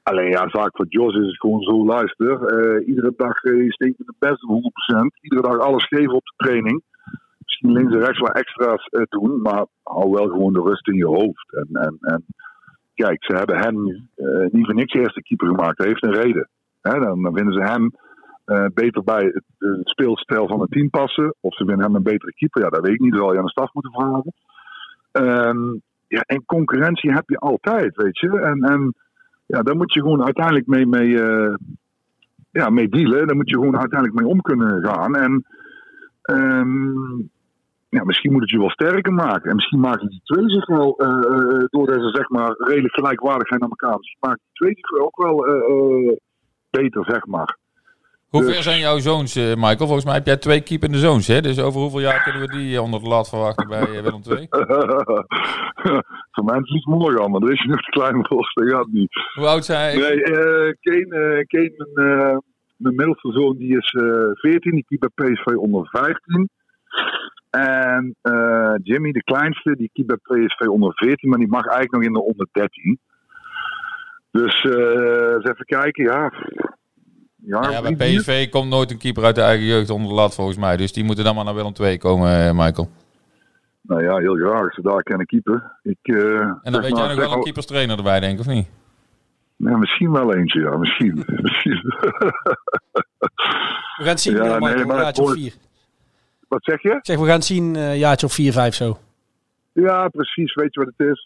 Alleen 0.04 0.30
ja, 0.30 0.50
zaak 0.50 0.76
voor 0.76 0.86
Jos 0.90 1.16
is 1.16 1.28
het 1.28 1.40
gewoon 1.40 1.62
zo, 1.62 1.86
luister. 1.86 2.46
eh, 2.46 2.88
iedere 2.88 3.14
dag 3.18 3.44
uh, 3.44 3.64
je 3.64 3.74
steekt 3.74 4.00
in 4.00 4.06
de 4.06 4.14
beste 4.20 4.62
100%. 4.96 5.22
Iedere 5.22 5.42
dag 5.42 5.58
alles 5.58 5.88
geven 5.88 6.14
op 6.14 6.24
de 6.24 6.34
training. 6.36 6.84
Misschien 7.38 7.72
links 7.72 7.94
en 7.94 8.00
rechts 8.00 8.20
wat 8.20 8.36
extra's 8.36 8.86
eh, 8.86 9.02
doen. 9.10 9.42
Maar 9.42 9.66
hou 9.84 10.12
wel 10.12 10.28
gewoon 10.28 10.54
de 10.54 10.62
rust 10.62 10.88
in 10.88 10.96
je 10.96 11.06
hoofd. 11.06 11.54
En, 11.54 11.68
en, 11.72 11.98
en 12.00 12.26
kijk, 12.94 13.24
ze 13.24 13.36
hebben 13.36 13.58
hem 13.58 14.10
eh, 14.16 14.52
niet 14.52 14.66
voor 14.66 14.76
niks 14.76 14.94
eerste 14.94 15.22
keeper 15.22 15.48
gemaakt. 15.48 15.78
Dat 15.78 15.88
heeft 15.88 16.04
een 16.04 16.22
reden. 16.22 16.50
Hè, 16.82 17.00
dan, 17.00 17.22
dan 17.22 17.36
vinden 17.36 17.54
ze 17.54 17.62
hem 17.62 17.92
eh, 18.46 18.66
beter 18.74 19.04
bij 19.04 19.24
het, 19.24 19.44
het 19.58 19.90
speelstijl 19.90 20.48
van 20.48 20.62
het 20.62 20.72
team 20.72 20.90
passen. 20.90 21.36
Of 21.40 21.56
ze 21.56 21.66
vinden 21.66 21.86
hem 21.86 21.96
een 21.96 22.04
betere 22.04 22.34
keeper. 22.34 22.62
Ja, 22.62 22.70
dat 22.70 22.82
weet 22.82 22.94
ik 22.94 23.00
niet. 23.00 23.14
Dat 23.14 23.32
je 23.32 23.38
aan 23.38 23.44
de 23.44 23.50
staf 23.50 23.74
moeten 23.74 23.92
vragen. 23.92 24.34
Ehm, 25.12 25.78
ja, 26.08 26.22
en 26.22 26.46
concurrentie 26.46 27.12
heb 27.12 27.30
je 27.30 27.38
altijd, 27.38 27.96
weet 27.96 28.20
je. 28.20 28.40
En, 28.40 28.62
en 28.62 28.94
ja, 29.46 29.62
daar 29.62 29.76
moet 29.76 29.94
je 29.94 30.02
gewoon 30.02 30.24
uiteindelijk 30.24 30.68
mee, 30.68 30.86
mee, 30.86 31.22
eh, 31.22 31.56
ja, 32.52 32.70
mee 32.70 32.90
dealen. 32.90 33.28
Daar 33.28 33.36
moet 33.36 33.50
je 33.50 33.56
gewoon 33.56 33.78
uiteindelijk 33.78 34.20
mee 34.20 34.30
om 34.30 34.42
kunnen 34.42 34.86
gaan. 34.86 35.16
En 35.16 35.46
ehm, 36.22 37.20
ja, 37.92 38.04
misschien 38.04 38.32
moet 38.32 38.42
het 38.42 38.50
je 38.50 38.58
wel 38.58 38.70
sterker 38.70 39.14
maken. 39.14 39.50
En 39.50 39.56
misschien 39.56 39.80
maken 39.80 40.10
die 40.10 40.22
twee 40.24 40.50
zich 40.50 40.66
wel, 40.66 40.98
eh, 40.98 41.08
eh, 41.08 41.66
doordat 41.70 42.02
ze 42.02 42.10
zeg 42.14 42.30
maar 42.30 42.56
redelijk 42.58 42.94
gelijkwaardig 42.94 43.48
zijn 43.48 43.64
aan 43.64 43.70
elkaar, 43.70 43.98
misschien 43.98 44.20
maken 44.20 44.42
die 44.44 44.54
twee 44.54 44.76
zich 44.76 45.06
ook 45.06 45.18
wel 45.24 45.46
eh, 45.46 45.56
eh, 45.56 46.18
beter, 46.70 47.06
zeg 47.06 47.26
maar. 47.26 47.58
Hoe 48.32 48.44
ver 48.44 48.64
zijn 48.64 48.80
jouw 48.80 49.00
zoons, 49.00 49.36
eh, 49.36 49.56
Michael? 49.56 49.78
Volgens 49.78 50.06
mij 50.06 50.14
heb 50.14 50.26
jij 50.26 50.38
twee 50.38 50.62
keepende 50.62 50.98
zoons, 50.98 51.28
hè? 51.28 51.42
Dus 51.42 51.60
over 51.60 51.82
hoeveel 51.82 52.00
jaar 52.00 52.24
kunnen 52.24 52.42
we 52.42 52.48
die 52.48 52.76
eh, 52.76 52.84
onder 52.84 53.00
de 53.00 53.08
lat 53.08 53.30
verwachten 53.30 53.68
bij 53.68 53.82
eh, 53.82 54.02
Willem 54.02 54.22
II? 54.30 54.48
Voor 56.34 56.44
mij 56.44 56.60
is 56.60 56.70
het 56.70 56.78
iets 56.78 56.86
morgen 56.86 57.32
maar 57.32 57.40
daar 57.40 57.52
is 57.52 57.66
nog 57.66 57.82
te 57.82 57.92
klein 57.92 58.26
voor, 58.28 58.52
dat 58.54 58.70
gaat 58.70 58.88
niet. 58.92 59.14
Hoe 59.34 59.48
oud 59.48 59.66
zijn 59.66 60.00
Nee, 60.00 60.24
eh 60.24 60.74
Kane, 60.82 61.16
eh, 61.16 61.46
Kane 61.48 61.90
mijn, 61.94 62.42
mijn 62.76 62.96
middelste 62.96 63.32
zoon, 63.32 63.58
die 63.58 63.78
is 63.78 63.92
eh 63.92 64.32
14, 64.34 64.72
die 64.72 64.86
keept 64.88 65.16
bij 65.16 65.32
PSV 65.32 65.46
onder 65.46 65.88
15. 65.90 66.50
En 67.50 68.16
Jimmy, 68.84 69.12
de 69.12 69.24
kleinste, 69.24 69.76
die 69.76 69.90
keept 69.94 70.08
bij 70.08 70.46
PSV 70.46 70.68
onder 70.68 70.92
14, 70.94 71.30
maar 71.30 71.40
die 71.40 71.48
mag 71.48 71.66
eigenlijk 71.66 71.92
nog 71.92 72.04
in 72.04 72.14
de 72.14 72.22
onder 72.22 72.48
13. 72.52 73.00
Dus 74.32 74.64
eens 74.64 75.50
even 75.50 75.66
kijken, 75.66 76.04
ja. 76.04 76.32
Ja, 77.46 77.70
Ja, 77.70 77.82
bij? 77.82 77.94
PSV 78.16 78.50
komt 78.50 78.70
nooit 78.70 78.92
een 78.92 78.98
keeper 78.98 79.24
uit 79.24 79.36
de 79.36 79.42
eigen 79.42 79.66
jeugd 79.66 79.90
onder 79.90 80.08
de 80.08 80.14
lat 80.14 80.36
volgens 80.36 80.58
mij. 80.58 80.78
Dus 80.78 80.94
die 80.94 81.04
moeten 81.04 81.24
dan 81.24 81.36
maar 81.36 81.46
naar 81.46 81.56
Willem 81.56 81.74
II 81.82 81.98
komen, 81.98 82.48
eh, 82.48 82.52
Michael. 82.54 82.90
Nou 83.82 84.04
ja, 84.04 84.16
heel 84.18 84.36
graag. 84.36 84.62
Als 84.62 84.76
ze 84.76 84.82
daar 84.82 85.04
kunnen 85.04 85.26
keeper. 85.26 85.78
Ik, 85.84 85.98
eh, 86.02 86.40
En 86.40 86.72
dan 86.72 86.82
weet 86.82 86.98
jij 86.98 87.08
nog 87.08 87.16
wel 87.16 87.34
een 87.34 87.44
keeperstrainer 87.44 87.98
erbij, 87.98 88.20
denk 88.20 88.34
ik, 88.34 88.40
of 88.40 88.48
niet? 88.48 88.68
Ja, 89.56 89.78
misschien 89.78 90.12
wel 90.12 90.34
eentje, 90.36 90.60
ja. 90.60 90.78
Misschien. 90.78 91.14
misschien. 91.42 91.82
We 93.98 94.04
gaan 94.04 94.08
het 94.08 94.20
zien, 94.20 94.36
Ja, 94.36 94.40
eh, 94.44 94.50
nee, 94.50 94.60
Michael, 94.60 94.86
maar 94.86 94.96
een 94.96 95.02
jaartje 95.02 95.24
of 95.24 95.32
vier. 95.34 95.54
Wat 96.48 96.64
zeg 96.64 96.82
je? 96.82 96.90
Ik 96.90 97.06
zeg, 97.06 97.20
we 97.20 97.26
gaan 97.26 97.36
het 97.36 97.46
zien, 97.46 97.76
een 97.76 97.98
jaartje 97.98 98.26
of 98.26 98.34
vier, 98.34 98.52
vijf 98.52 98.74
zo. 98.76 98.98
Ja, 99.74 100.08
precies. 100.08 100.54
Weet 100.54 100.74
je 100.74 100.80
wat 100.80 100.94
het 100.98 101.08
is? 101.08 101.24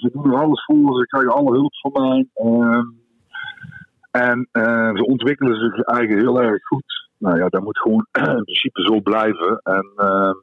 Ze 0.00 0.10
doen 0.12 0.32
er 0.32 0.38
alles 0.38 0.64
voor. 0.64 0.98
Ze 0.98 1.06
krijgen 1.06 1.32
alle 1.32 1.52
hulp 1.52 1.74
van 1.74 1.90
mij. 1.92 2.26
En 4.10 4.48
eh, 4.52 4.90
ze 4.94 5.06
ontwikkelen 5.06 5.60
zich 5.60 5.84
eigen 5.84 6.18
heel 6.18 6.42
erg 6.42 6.66
goed. 6.66 7.08
Nou 7.18 7.38
ja, 7.38 7.48
dat 7.48 7.62
moet 7.62 7.78
gewoon 7.78 8.06
in 8.38 8.44
principe 8.44 8.82
zo 8.82 9.00
blijven. 9.00 9.60
En 9.62 9.92
ehm, 9.96 10.34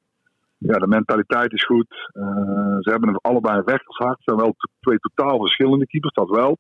ja, 0.57 0.77
de 0.77 0.87
mentaliteit 0.87 1.53
is 1.53 1.65
goed. 1.65 2.09
Eh, 2.13 2.77
ze 2.79 2.89
hebben 2.89 3.09
het 3.09 3.21
allebei 3.21 3.61
weggezaakt. 3.65 4.17
Het 4.17 4.23
zijn 4.23 4.37
wel 4.37 4.55
twee 4.79 4.97
totaal 4.97 5.39
verschillende 5.39 5.87
keepers, 5.87 6.13
dat 6.13 6.29
wel. 6.29 6.57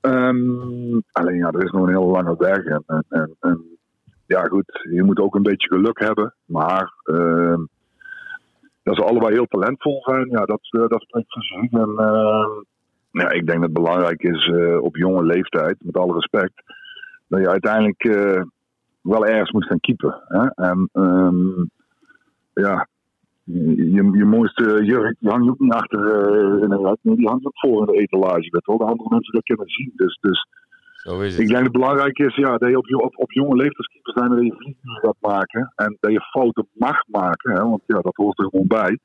Ehm, 0.00 1.00
alleen 1.12 1.36
ja, 1.36 1.50
er 1.50 1.64
is 1.64 1.70
nog 1.70 1.82
een 1.82 1.94
hele 1.94 2.10
lange 2.10 2.36
weg. 2.38 2.64
En, 2.64 2.84
en, 3.08 3.36
en, 3.40 3.78
ja, 4.26 4.42
goed, 4.42 4.86
je 4.90 5.02
moet 5.02 5.20
ook 5.20 5.34
een 5.34 5.42
beetje 5.42 5.68
geluk 5.68 5.98
hebben. 5.98 6.34
Maar 6.44 6.92
ehm, 7.04 7.64
dat 8.82 8.96
ze 8.96 9.04
allebei 9.04 9.32
heel 9.32 9.46
talentvol 9.46 10.02
zijn, 10.02 10.28
ja, 10.30 10.44
dat, 10.44 10.60
eh, 10.70 10.88
dat 10.88 11.02
spreekt 11.02 11.32
voor 11.32 11.42
ja, 13.12 13.30
ik 13.30 13.46
denk 13.46 13.60
dat 13.60 13.70
het 13.70 13.82
belangrijk 13.82 14.22
is 14.22 14.46
eh, 14.46 14.82
op 14.82 14.96
jonge 14.96 15.24
leeftijd, 15.24 15.76
met 15.78 15.96
alle 15.96 16.14
respect, 16.14 16.62
dat 17.28 17.40
je 17.40 17.48
uiteindelijk 17.48 18.04
eh, 18.04 18.42
wel 19.00 19.26
ergens 19.26 19.50
moet 19.50 19.66
gaan 19.66 19.80
keepen. 19.80 20.22
Hè? 20.28 20.46
En 20.54 20.88
ehm, 20.92 21.64
ja, 22.52 22.86
je, 23.44 24.10
je 24.12 24.24
mooiste 24.24 24.84
jurk, 24.84 25.16
die 25.18 25.30
hang 25.30 25.44
je 25.44 25.50
ook 25.50 25.58
niet 25.58 25.72
achter 25.72 26.00
eh, 26.00 26.62
in 26.62 26.70
een 26.70 26.96
nee, 27.02 27.16
die 27.16 27.28
hangt 27.28 27.46
ook 27.46 27.58
voor 27.58 27.80
in 27.80 27.92
de 27.94 28.00
etalage. 28.00 28.50
Dat 28.50 28.66
wel 28.66 28.78
de 28.78 28.84
andere 28.84 29.08
mensen 29.08 29.32
dat 29.32 29.44
kunnen 29.44 29.68
zien. 29.68 29.92
Dus, 29.96 30.18
dus 30.20 30.46
Zo 30.92 31.20
is 31.20 31.32
ik 31.32 31.38
het. 31.38 31.48
denk 31.48 31.64
dat 31.64 31.72
het 31.72 31.72
belangrijk 31.72 32.18
is 32.18 32.34
ja, 32.34 32.56
dat 32.56 32.68
je 32.68 32.78
op, 32.78 33.04
op, 33.04 33.18
op 33.18 33.32
jonge 33.32 33.56
leeftijdskeeper 33.56 34.12
zijn 34.12 34.30
dat 34.30 34.44
je 34.44 34.54
vlieguren 34.56 35.00
gaat 35.00 35.16
maken. 35.20 35.72
En 35.76 35.96
dat 36.00 36.12
je 36.12 36.20
fouten 36.20 36.66
mag 36.72 37.06
maken. 37.06 37.52
Hè, 37.52 37.62
want 37.62 37.82
ja, 37.86 38.00
dat 38.00 38.16
hoort 38.16 38.38
er 38.38 38.48
gewoon 38.48 38.66
bij. 38.66 38.98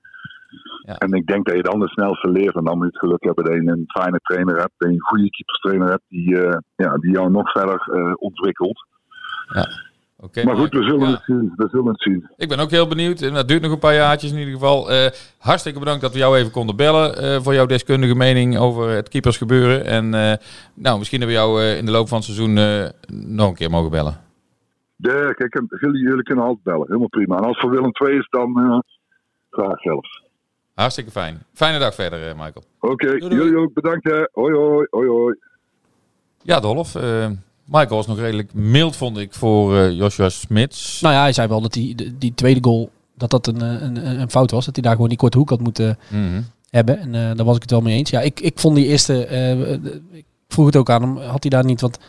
Ja. 0.86 0.96
En 0.98 1.12
ik 1.12 1.26
denk 1.28 1.46
dat 1.46 1.56
je 1.56 1.64
dan 1.64 1.82
het 1.82 1.90
snelste 1.90 2.30
leert. 2.30 2.56
En 2.56 2.64
dan 2.64 2.78
moet 2.78 2.86
je 2.86 2.92
het 2.92 3.00
geluk 3.00 3.24
hebben 3.24 3.46
dat 3.46 3.54
je 3.54 3.72
een 3.72 3.84
fijne 3.88 4.20
trainer 4.24 4.56
hebt. 4.56 4.74
Dat 4.78 4.90
je 4.90 4.96
een 4.96 5.02
goede 5.02 5.30
keeperstrainer 5.30 5.90
hebt 5.90 6.04
die, 6.08 6.42
eh, 6.42 6.58
ja, 6.76 6.98
die 6.98 7.12
jou 7.12 7.32
nog 7.32 7.52
verder 7.52 7.82
eh, 7.94 8.14
ontwikkelt. 8.16 8.86
Oké, 10.20 10.44
maar 10.44 10.56
goed, 10.56 10.74
we 10.74 10.84
zullen, 10.84 11.08
Ja. 11.08 11.14
het 11.14 11.24
zien. 11.26 11.54
we 11.56 11.68
zullen 11.72 11.88
het 11.88 12.02
zien. 12.02 12.30
Ik 12.38 12.50
ben 12.50 12.60
ook 12.60 12.70
heel 12.70 12.88
benieuwd. 12.88 13.22
En 13.22 13.34
dat 13.34 13.48
duurt 13.48 13.62
nog 13.62 13.72
een 13.72 13.80
paar 13.80 13.94
jaartjes 13.94 14.32
in 14.32 14.38
ieder 14.38 14.54
geval. 14.54 14.92
Eh, 14.92 15.12
hartstikke 15.38 15.80
bedankt 15.80 16.02
dat 16.02 16.14
we 16.14 16.20
jou 16.20 16.38
even 16.38 16.52
konden 16.52 16.76
bellen 16.76 17.44
voor 17.44 17.54
jouw 17.54 17.66
deskundige 17.66 18.16
mening 18.16 18.58
over 18.58 18.90
het 18.90 19.10
keepersgebeuren. 19.10 19.86
En 19.86 20.10
nou, 20.74 20.98
misschien 20.98 21.20
hebben 21.20 21.38
we 21.38 21.44
jou 21.44 21.62
in 21.64 21.86
de 21.86 21.92
loop 21.92 22.08
van 22.08 22.18
het 22.18 22.26
seizoen 22.26 22.54
nog 23.36 23.50
een 23.50 23.56
keer 23.56 23.70
mogen 23.70 23.92
bellen. 23.92 24.18
De, 24.96 25.34
kijk, 25.38 25.62
jullie, 25.80 26.02
jullie 26.02 26.24
kunnen 26.24 26.44
altijd 26.46 26.64
bellen. 26.64 26.88
Helemaal 26.88 27.08
prima. 27.10 27.38
En 27.38 27.44
als 27.44 27.60
voor 27.60 27.70
Willem 27.70 27.92
II 27.94 28.18
is, 28.18 28.28
dan 28.30 28.84
graag 29.50 29.80
zelfs. 29.82 30.26
Hartstikke 30.78 31.12
fijn. 31.12 31.44
Fijne 31.54 31.80
dag 31.80 31.96
verder, 31.96 32.28
eh, 32.28 32.34
Michael. 32.34 32.64
Oké, 32.80 33.08
jullie 33.08 33.58
ook. 33.58 33.74
Bedankt 33.74 34.04
hè. 34.04 34.28
Hoi 34.34 34.54
hoi. 34.56 34.88
Hoi 34.90 35.08
hoi. 35.08 35.36
Ja, 36.44 36.60
Dolf. 36.60 36.96
eh, 36.96 37.28
Michael 37.66 37.96
was 37.96 38.08
nog 38.08 38.20
redelijk 38.20 38.54
mild, 38.54 38.96
vond 38.96 39.18
ik, 39.18 39.34
voor 39.34 39.78
eh, 39.78 39.92
Joshua 39.92 40.30
Smits. 40.30 41.02
Nou 41.02 41.14
ja, 41.16 41.22
hij 41.22 41.34
zei 41.34 41.48
wel 41.48 41.62
dat 41.62 41.74
die, 41.74 42.18
die, 42.18 42.34
tweede 42.34 42.64
goal, 42.64 42.90
dat 43.16 43.30
dat 43.30 43.48
een, 43.48 43.62
een, 43.62 44.20
een 44.22 44.30
fout 44.30 44.52
was. 44.52 44.66
Dat 44.66 44.76
hij 44.76 44.84
daar 44.84 44.94
gewoon 44.94 45.10
die 45.10 45.18
korte 45.18 45.38
hoek 45.38 45.50
had 45.50 45.60
moeten 45.60 45.98
Mhm. 46.10 46.42
hebben. 46.70 47.00
En 47.00 47.16
eh, 47.16 47.36
daar 47.36 47.46
was 47.46 47.56
ik 47.56 47.62
het 47.62 47.72
wel 47.72 47.82
mee 47.82 47.98
eens. 47.98 48.10
Ja, 48.10 48.22
ik, 48.22 48.40
ik 48.40 48.60
vond 48.60 48.76
die 48.76 48.86
eerste, 48.86 49.28
ik 50.12 50.26
vroeg 50.48 50.66
het 50.66 50.76
ook 50.76 50.90
aan 50.90 51.02
hem, 51.02 51.18
had 51.18 51.42
hij 51.44 51.50
daar 51.50 51.66
niet 51.66 51.82
wat, 51.82 52.00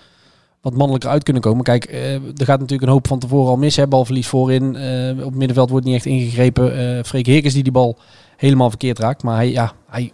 wat 0.61 0.75
mannelijker 0.75 1.11
uit 1.11 1.23
kunnen 1.23 1.43
komen? 1.43 1.65
Kijk, 1.65 1.85
eh, 1.85 2.15
er 2.15 2.45
gaat 2.45 2.61
natuurlijk 2.61 2.83
een 2.83 2.95
hoop 2.95 3.07
van 3.07 3.19
tevoren 3.19 3.49
al 3.51 3.57
mis. 3.57 3.77
Hè? 3.77 3.87
Balverlies 3.87 4.27
voorin. 4.29 4.77
eh, 4.77 5.11
op 5.19 5.25
het 5.31 5.35
middenveld 5.35 5.71
wordt 5.71 5.87
niet 5.87 5.95
echt 5.95 6.07
ingegrepen. 6.07 6.97
eh 6.99 7.05
Freek 7.05 7.27
Heerkens 7.27 7.55
die 7.55 7.63
die 7.63 7.73
bal 7.73 7.99
helemaal 8.39 8.69
verkeerd 8.69 8.99
raakt. 8.99 9.23
Maar 9.23 9.37
hij, 9.37 9.51
ja, 9.51 9.73
hij, 9.91 10.13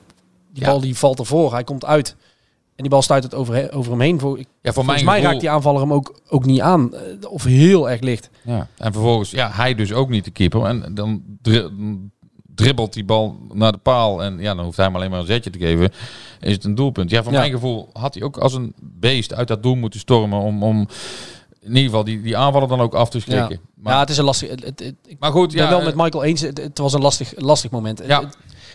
die 0.53 0.63
Ja. 0.63 0.69
bal 0.71 0.81
die 0.81 0.97
valt 0.97 1.19
ervoor. 1.19 1.53
Hij 1.53 1.65
komt 1.65 1.85
uit. 1.85 2.17
En 2.77 2.83
die 2.83 2.89
bal 2.91 3.03
stuit 3.03 3.23
het 3.23 3.35
over, 3.35 3.73
over 3.73 3.91
hem 3.91 4.01
heen. 4.01 4.21
Voor, 4.21 4.39
Ja, 4.39 4.45
voor 4.63 4.73
volgens 4.73 5.03
mij 5.05 5.15
gevoel- 5.15 5.29
raakt 5.31 5.41
die 5.41 5.51
aanvaller 5.51 5.81
hem 5.81 5.93
ook, 5.93 6.21
ook 6.29 6.45
niet 6.45 6.61
aan. 6.61 6.95
eh, 6.95 7.01
Of 7.31 7.45
heel 7.45 7.91
erg 7.91 8.01
licht. 8.01 8.31
Ja. 8.43 8.69
En 8.79 8.93
vervolgens, 8.93 9.31
ja, 9.31 9.51
hij 9.53 9.75
dus 9.75 9.93
ook 9.93 10.09
niet 10.09 10.25
de 10.25 10.31
keeper. 10.31 10.65
En 10.65 10.95
dan 10.95 11.23
dri- 11.43 11.69
dribbelt 12.55 12.93
die 12.93 13.05
bal 13.05 13.37
naar 13.53 13.73
de 13.73 13.79
paal. 13.79 14.23
En 14.23 14.39
ja, 14.39 14.55
dan 14.55 14.65
hoeft 14.65 14.77
hij 14.77 14.87
maar 14.89 14.97
alleen 14.97 15.11
maar 15.11 15.21
een 15.21 15.27
zetje 15.27 15.51
te 15.51 15.59
geven. 15.59 15.91
Is 16.41 16.53
het 16.53 16.65
een 16.65 16.75
doelpunt. 16.75 17.11
Ja, 17.11 17.23
voor 17.23 17.33
Ja. 17.33 17.39
mijn 17.39 17.51
gevoel 17.53 17.89
had 17.93 18.15
hij 18.15 18.23
ook 18.23 18.37
als 18.37 18.55
een 18.55 18.75
beest 18.81 19.35
uit 19.35 19.49
dat 19.49 19.63
doel 19.63 19.75
moeten 19.75 20.01
stormen. 20.01 20.39
Om, 20.39 20.63
om 20.63 20.89
in 21.64 21.68
ieder 21.68 21.83
geval 21.83 22.05
die, 22.05 22.22
die 22.22 22.37
aanvallen 22.37 22.68
dan 22.68 22.81
ook 22.81 22.94
af 22.94 23.09
te 23.11 23.18
Ja. 23.18 23.22
schrikken. 23.24 23.61
Maar, 23.74 23.92
ja, 23.94 24.00
het 24.00 24.11
is 24.11 24.16
een 24.18 24.24
lastig. 24.24 24.50
Het, 24.50 24.64
het- 24.64 24.79
het- 24.81 24.94
ik 25.07 25.16
maar 25.18 25.31
goed, 25.31 25.53
ben 25.53 25.62
ja, 25.62 25.68
wel 25.68 25.79
eh, 25.79 25.85
met 25.85 25.94
Michael 25.94 26.24
eens. 26.24 26.40
Het, 26.40 26.79
was 26.79 26.92
een 26.92 27.00
lastig, 27.03 27.33
lastig 27.37 27.70
moment. 27.70 28.03
Ja. 28.07 28.22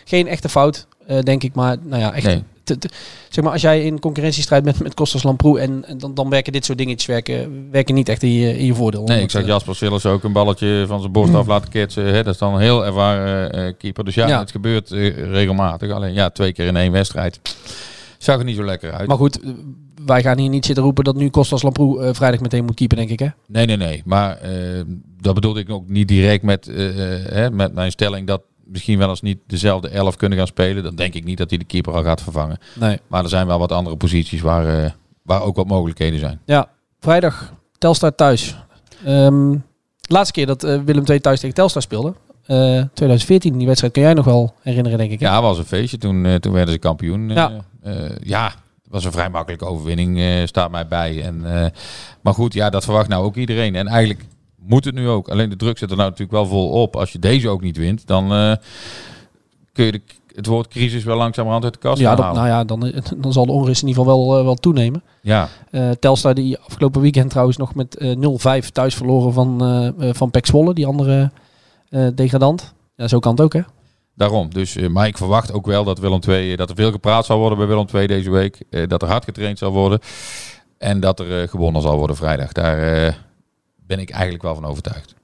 Geen 0.04 0.26
echte 0.28 0.48
fout, 0.48 0.86
eh, 1.06 1.18
denk 1.20 1.42
ik. 1.42 1.54
Maar 1.54 1.76
nou 1.82 2.00
ja, 2.02 2.12
echt. 2.14 2.26
Nee. 2.26 2.42
te- 2.64 2.78
te- 2.78 2.88
zeg 3.28 3.44
maar, 3.44 3.52
als 3.52 3.62
jij 3.62 3.84
in 3.84 3.98
concurrentiestrijd 4.00 4.64
bent 4.64 4.82
met 4.82 4.94
Kostas 4.94 5.22
Lamproe 5.22 5.60
en, 5.60 5.84
en 5.86 5.98
dan, 5.98 6.14
dan 6.14 6.28
werken 6.30 6.52
dit 6.52 6.64
soort 6.64 6.78
dingetjes 6.78 7.06
werken, 7.06 7.68
werken 7.70 7.94
niet 7.94 8.08
echt 8.08 8.22
in 8.22 8.32
je, 8.32 8.58
in 8.58 8.64
je 8.64 8.74
voordeel. 8.74 9.04
Nee, 9.04 9.22
ik 9.22 9.30
zag 9.30 9.42
eh, 9.42 9.48
Jasper 9.48 9.76
Sillis 9.76 10.06
ook 10.06 10.24
een 10.24 10.32
balletje 10.32 10.84
van 10.86 11.00
zijn 11.00 11.12
borst 11.12 11.34
af 11.34 11.46
laten 11.46 11.70
ketsen. 11.70 12.04
Hè. 12.04 12.22
Dat 12.22 12.32
is 12.34 12.38
dan 12.40 12.54
een 12.54 12.60
heel 12.60 12.84
ervaren 12.86 13.52
eh, 13.52 13.72
keeper. 13.78 14.04
Dus 14.04 14.14
ja, 14.14 14.28
Ja. 14.28 14.38
het 14.38 14.50
gebeurt 14.50 14.90
eh, 14.92 15.16
regelmatig. 15.30 15.90
Alleen 15.90 16.12
ja, 16.12 16.30
twee 16.30 16.52
keer 16.52 16.66
in 16.66 16.76
één 16.76 16.92
wedstrijd. 16.92 17.40
Zag 18.22 18.38
er 18.38 18.44
niet 18.44 18.56
zo 18.56 18.64
lekker 18.64 18.92
uit. 18.92 19.08
Maar 19.08 19.16
goed, 19.16 19.40
wij 20.06 20.22
gaan 20.22 20.38
hier 20.38 20.48
niet 20.48 20.66
zitten 20.66 20.84
roepen 20.84 21.04
dat 21.04 21.16
nu 21.16 21.28
Kostas 21.30 21.62
Lamproe 21.62 22.02
eh, 22.02 22.14
vrijdag 22.14 22.40
meteen 22.40 22.64
moet 22.64 22.74
keepen, 22.74 22.96
denk 22.96 23.10
ik. 23.10 23.18
Hè? 23.18 23.26
Nee, 23.46 23.66
nee, 23.66 23.76
nee. 23.76 24.02
Maar 24.04 24.36
eh, 24.36 24.80
dat 25.20 25.34
bedoelde 25.34 25.60
ik 25.60 25.70
ook 25.70 25.88
niet 25.88 26.08
direct 26.08 26.42
met, 26.42 26.68
eh, 26.68 26.76
hè, 27.24 27.50
met 27.50 27.74
mijn 27.74 27.90
stelling 27.90 28.26
dat 28.26 28.42
misschien 28.64 28.98
wel 28.98 29.08
eens 29.08 29.20
niet 29.20 29.38
dezelfde 29.46 29.88
elf 29.88 30.16
kunnen 30.16 30.38
gaan 30.38 30.46
spelen. 30.46 30.82
Dan 30.82 30.94
denk 30.94 31.14
ik 31.14 31.24
niet 31.24 31.38
dat 31.38 31.50
hij 31.50 31.58
de 31.58 31.64
keeper 31.64 31.92
al 31.92 32.02
gaat 32.02 32.22
vervangen. 32.22 32.58
Nee. 32.74 32.98
Maar 33.06 33.22
er 33.22 33.28
zijn 33.28 33.46
wel 33.46 33.58
wat 33.58 33.72
andere 33.72 33.96
posities 33.96 34.40
waar, 34.40 34.96
waar 35.22 35.42
ook 35.42 35.56
wat 35.56 35.66
mogelijkheden 35.66 36.18
zijn. 36.18 36.40
Ja, 36.44 36.68
vrijdag 36.98 37.54
Telstar 37.78 38.14
thuis. 38.14 38.56
Ehm, 39.04 39.56
laatste 40.00 40.32
keer 40.32 40.46
dat 40.46 40.62
Willem 40.62 41.04
II 41.06 41.20
thuis 41.20 41.40
tegen 41.40 41.54
Telstar 41.54 41.82
speelde. 41.82 42.14
Eh, 42.46 42.56
2014, 42.94 43.56
die 43.58 43.66
wedstrijd 43.66 43.92
kun 43.92 44.02
jij 44.02 44.14
nog 44.14 44.24
wel 44.24 44.54
herinneren, 44.62 44.98
denk 44.98 45.10
ik. 45.10 45.20
hè? 45.20 45.26
Ja, 45.26 45.42
was 45.42 45.58
een 45.58 45.64
feestje. 45.64 45.98
Toen, 45.98 46.24
eh, 46.26 46.34
toen 46.34 46.52
werden 46.52 46.72
ze 46.74 46.78
kampioen. 46.80 47.30
eh, 47.30 47.36
Ja. 47.36 47.50
eh, 47.82 47.94
ja, 48.22 48.44
het 48.46 48.90
was 48.90 49.04
een 49.04 49.12
vrij 49.12 49.28
makkelijke 49.30 49.64
overwinning, 49.66 50.18
eh, 50.18 50.46
staat 50.46 50.70
mij 50.70 50.86
bij. 50.86 51.22
En, 51.22 51.54
eh, 51.62 51.66
maar 52.20 52.34
goed, 52.34 52.52
ja, 52.54 52.70
dat 52.70 52.84
verwacht 52.84 53.08
nou 53.08 53.24
ook 53.24 53.36
iedereen. 53.36 53.74
En 53.74 53.86
eigenlijk 53.86 54.24
moet 54.58 54.84
het 54.84 54.94
nu 54.94 55.08
ook. 55.08 55.28
Alleen 55.28 55.50
de 55.50 55.56
druk 55.56 55.78
zit 55.78 55.90
er 55.90 55.96
nou 55.96 56.08
natuurlijk 56.08 56.36
wel 56.38 56.46
vol 56.46 56.68
op. 56.82 56.96
Als 56.96 57.12
je 57.12 57.18
deze 57.18 57.48
ook 57.48 57.62
niet 57.62 57.76
wint, 57.76 58.06
dan 58.06 58.32
eh, 58.32 58.52
kun 59.72 59.84
je 59.84 59.92
de, 59.92 60.00
het 60.34 60.46
woord 60.46 60.68
crisis 60.68 61.04
wel 61.04 61.16
langzamerhand 61.16 61.64
uit 61.64 61.72
de 61.72 61.78
kast 61.78 62.00
Ja, 62.00 62.14
dat, 62.14 62.34
nou 62.34 62.46
ja, 62.46 62.64
dan, 62.64 62.86
eh, 62.86 63.00
dan 63.22 63.32
zal 63.32 63.46
de 63.46 63.52
onrust 63.52 63.82
in 63.82 63.88
ieder 63.88 64.02
geval 64.02 64.26
wel, 64.26 64.38
eh, 64.38 64.44
wel 64.44 64.54
toenemen. 64.54 65.02
Ja, 65.22 65.48
Eh, 65.70 65.90
Telstar 65.90 66.34
die 66.34 66.58
afgelopen 66.58 67.00
weekend 67.00 67.30
trouwens 67.30 67.56
nog 67.56 67.74
met 67.74 67.96
eh 67.96 68.16
0-5 68.16 68.70
thuis 68.70 68.94
verloren 68.94 69.32
van, 69.32 69.64
eh 69.64 70.08
eh, 70.08 70.14
van 70.14 70.30
Pek 70.30 70.46
Zwolle, 70.46 70.74
die 70.74 70.86
andere 70.86 71.20
eh, 71.20 71.28
degradant. 72.14 72.74
Ja, 72.96 73.08
zo 73.08 73.18
kan 73.18 73.32
het 73.32 73.40
ook, 73.40 73.52
hè? 73.52 73.60
daarom. 74.14 74.50
Dus, 74.52 74.76
eh, 74.76 74.88
maar 74.88 75.06
ik 75.06 75.16
verwacht 75.16 75.52
ook 75.52 75.66
wel 75.66 75.84
dat, 75.84 75.98
Willem 75.98 76.20
II, 76.28 76.56
dat 76.56 76.70
er 76.70 76.76
veel 76.76 76.90
gepraat 76.90 77.26
zal 77.26 77.38
worden 77.38 77.58
bij 77.58 77.66
Willem 77.66 77.86
II 77.94 78.06
deze 78.06 78.30
week. 78.30 78.62
Eh, 78.70 78.86
dat 78.88 79.02
er 79.02 79.08
hard 79.08 79.24
getraind 79.24 79.58
zal 79.58 79.72
worden. 79.72 79.98
En 80.78 81.00
dat 81.00 81.20
er 81.20 81.42
eh, 81.42 81.48
gewonnen 81.48 81.82
zal 81.82 81.98
worden 81.98 82.16
vrijdag. 82.16 82.52
Daar 82.52 83.06
eh, 83.06 83.12
ben 83.86 83.98
ik 83.98 84.10
eigenlijk 84.10 84.42
wel 84.42 84.54
van 84.54 84.64
overtuigd. 84.64 85.14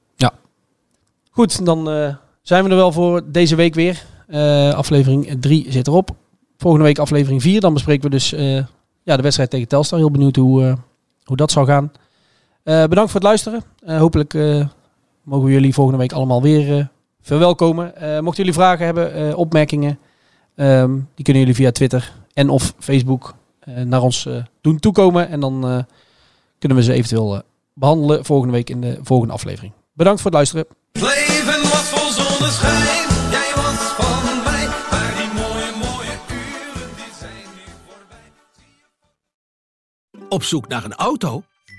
Goed, 1.31 1.65
dan 1.65 1.91
eh, 1.91 2.15
zijn 2.43 2.65
we 2.65 2.71
er 2.71 2.77
wel 2.77 2.93
voor 2.93 3.23
deze 3.33 3.57
week 3.57 3.75
weer. 3.75 4.05
Eh, 4.27 4.73
aflevering 4.75 5.37
3 5.41 5.67
zit 5.73 5.87
erop. 5.87 6.11
Volgende 6.57 6.87
week 6.87 6.99
aflevering 6.99 7.43
4. 7.43 7.61
Dan 7.61 7.73
bespreken 7.73 8.05
we 8.05 8.11
dus 8.11 8.33
eh, 8.33 8.55
ja, 9.03 9.17
de 9.17 9.23
wedstrijd 9.23 9.51
tegen 9.51 9.69
Telstar. 9.69 9.99
Heel 9.99 10.11
benieuwd 10.11 10.37
hoe, 10.37 10.65
eh, 10.65 10.75
hoe 11.25 11.37
dat 11.37 11.51
zal 11.51 11.65
gaan. 11.65 11.93
Eh, 12.63 12.83
bedankt 12.83 13.11
voor 13.11 13.21
het 13.21 13.29
luisteren. 13.29 13.63
Eh, 13.85 13.99
hopelijk 13.99 14.35
eh, 14.35 14.67
mogen 15.27 15.47
we 15.47 15.53
jullie 15.53 15.75
volgende 15.75 15.99
week 15.99 16.13
allemaal 16.13 16.43
weer 16.43 16.79
eh, 16.79 16.85
verwelkomen. 17.21 17.97
Eh, 17.97 18.21
mochten 18.21 18.45
jullie 18.45 18.59
vragen 18.61 18.85
hebben, 18.85 19.15
eh, 19.15 19.39
opmerkingen, 19.39 19.99
ehm, 20.55 20.93
die 21.15 21.25
kunnen 21.25 21.43
jullie 21.43 21.55
via 21.57 21.71
Twitter 21.73 22.13
en 22.33 22.49
of 22.49 22.75
Facebook 22.79 23.35
eh, 23.61 23.75
naar 23.83 24.03
ons 24.03 24.27
eh, 24.27 24.37
doen 24.61 24.79
toekomen. 24.79 25.29
En 25.29 25.41
dan 25.41 25.69
eh, 25.69 25.79
kunnen 26.59 26.79
we 26.79 26.85
ze 26.85 26.93
eventueel 26.93 27.35
eh, 27.35 27.41
behandelen 27.75 28.25
volgende 28.25 28.53
week 28.53 28.71
in 28.71 28.81
de 28.81 28.99
volgende 29.03 29.33
aflevering. 29.33 29.73
Bedankt 29.93 30.21
voor 30.21 30.31
het 30.31 30.39
luisteren. 30.39 30.67
Het 30.93 31.03
leven 31.03 31.63
was 31.63 31.83
vol 31.89 32.11
zonneschijn, 32.25 33.09
jij 33.31 33.53
was 33.55 33.79
van 33.99 34.43
mij. 34.45 34.67
Maar 34.91 35.15
die 35.17 35.33
mooie, 35.43 35.73
mooie 35.79 36.17
uren, 36.31 36.89
die 36.97 37.13
zijn 37.19 37.47
nu 37.55 37.63
voorbij. 37.87 38.33
Op 40.29 40.43
zoek 40.43 40.69
naar 40.69 40.85
een 40.85 40.95
auto? 40.95 41.43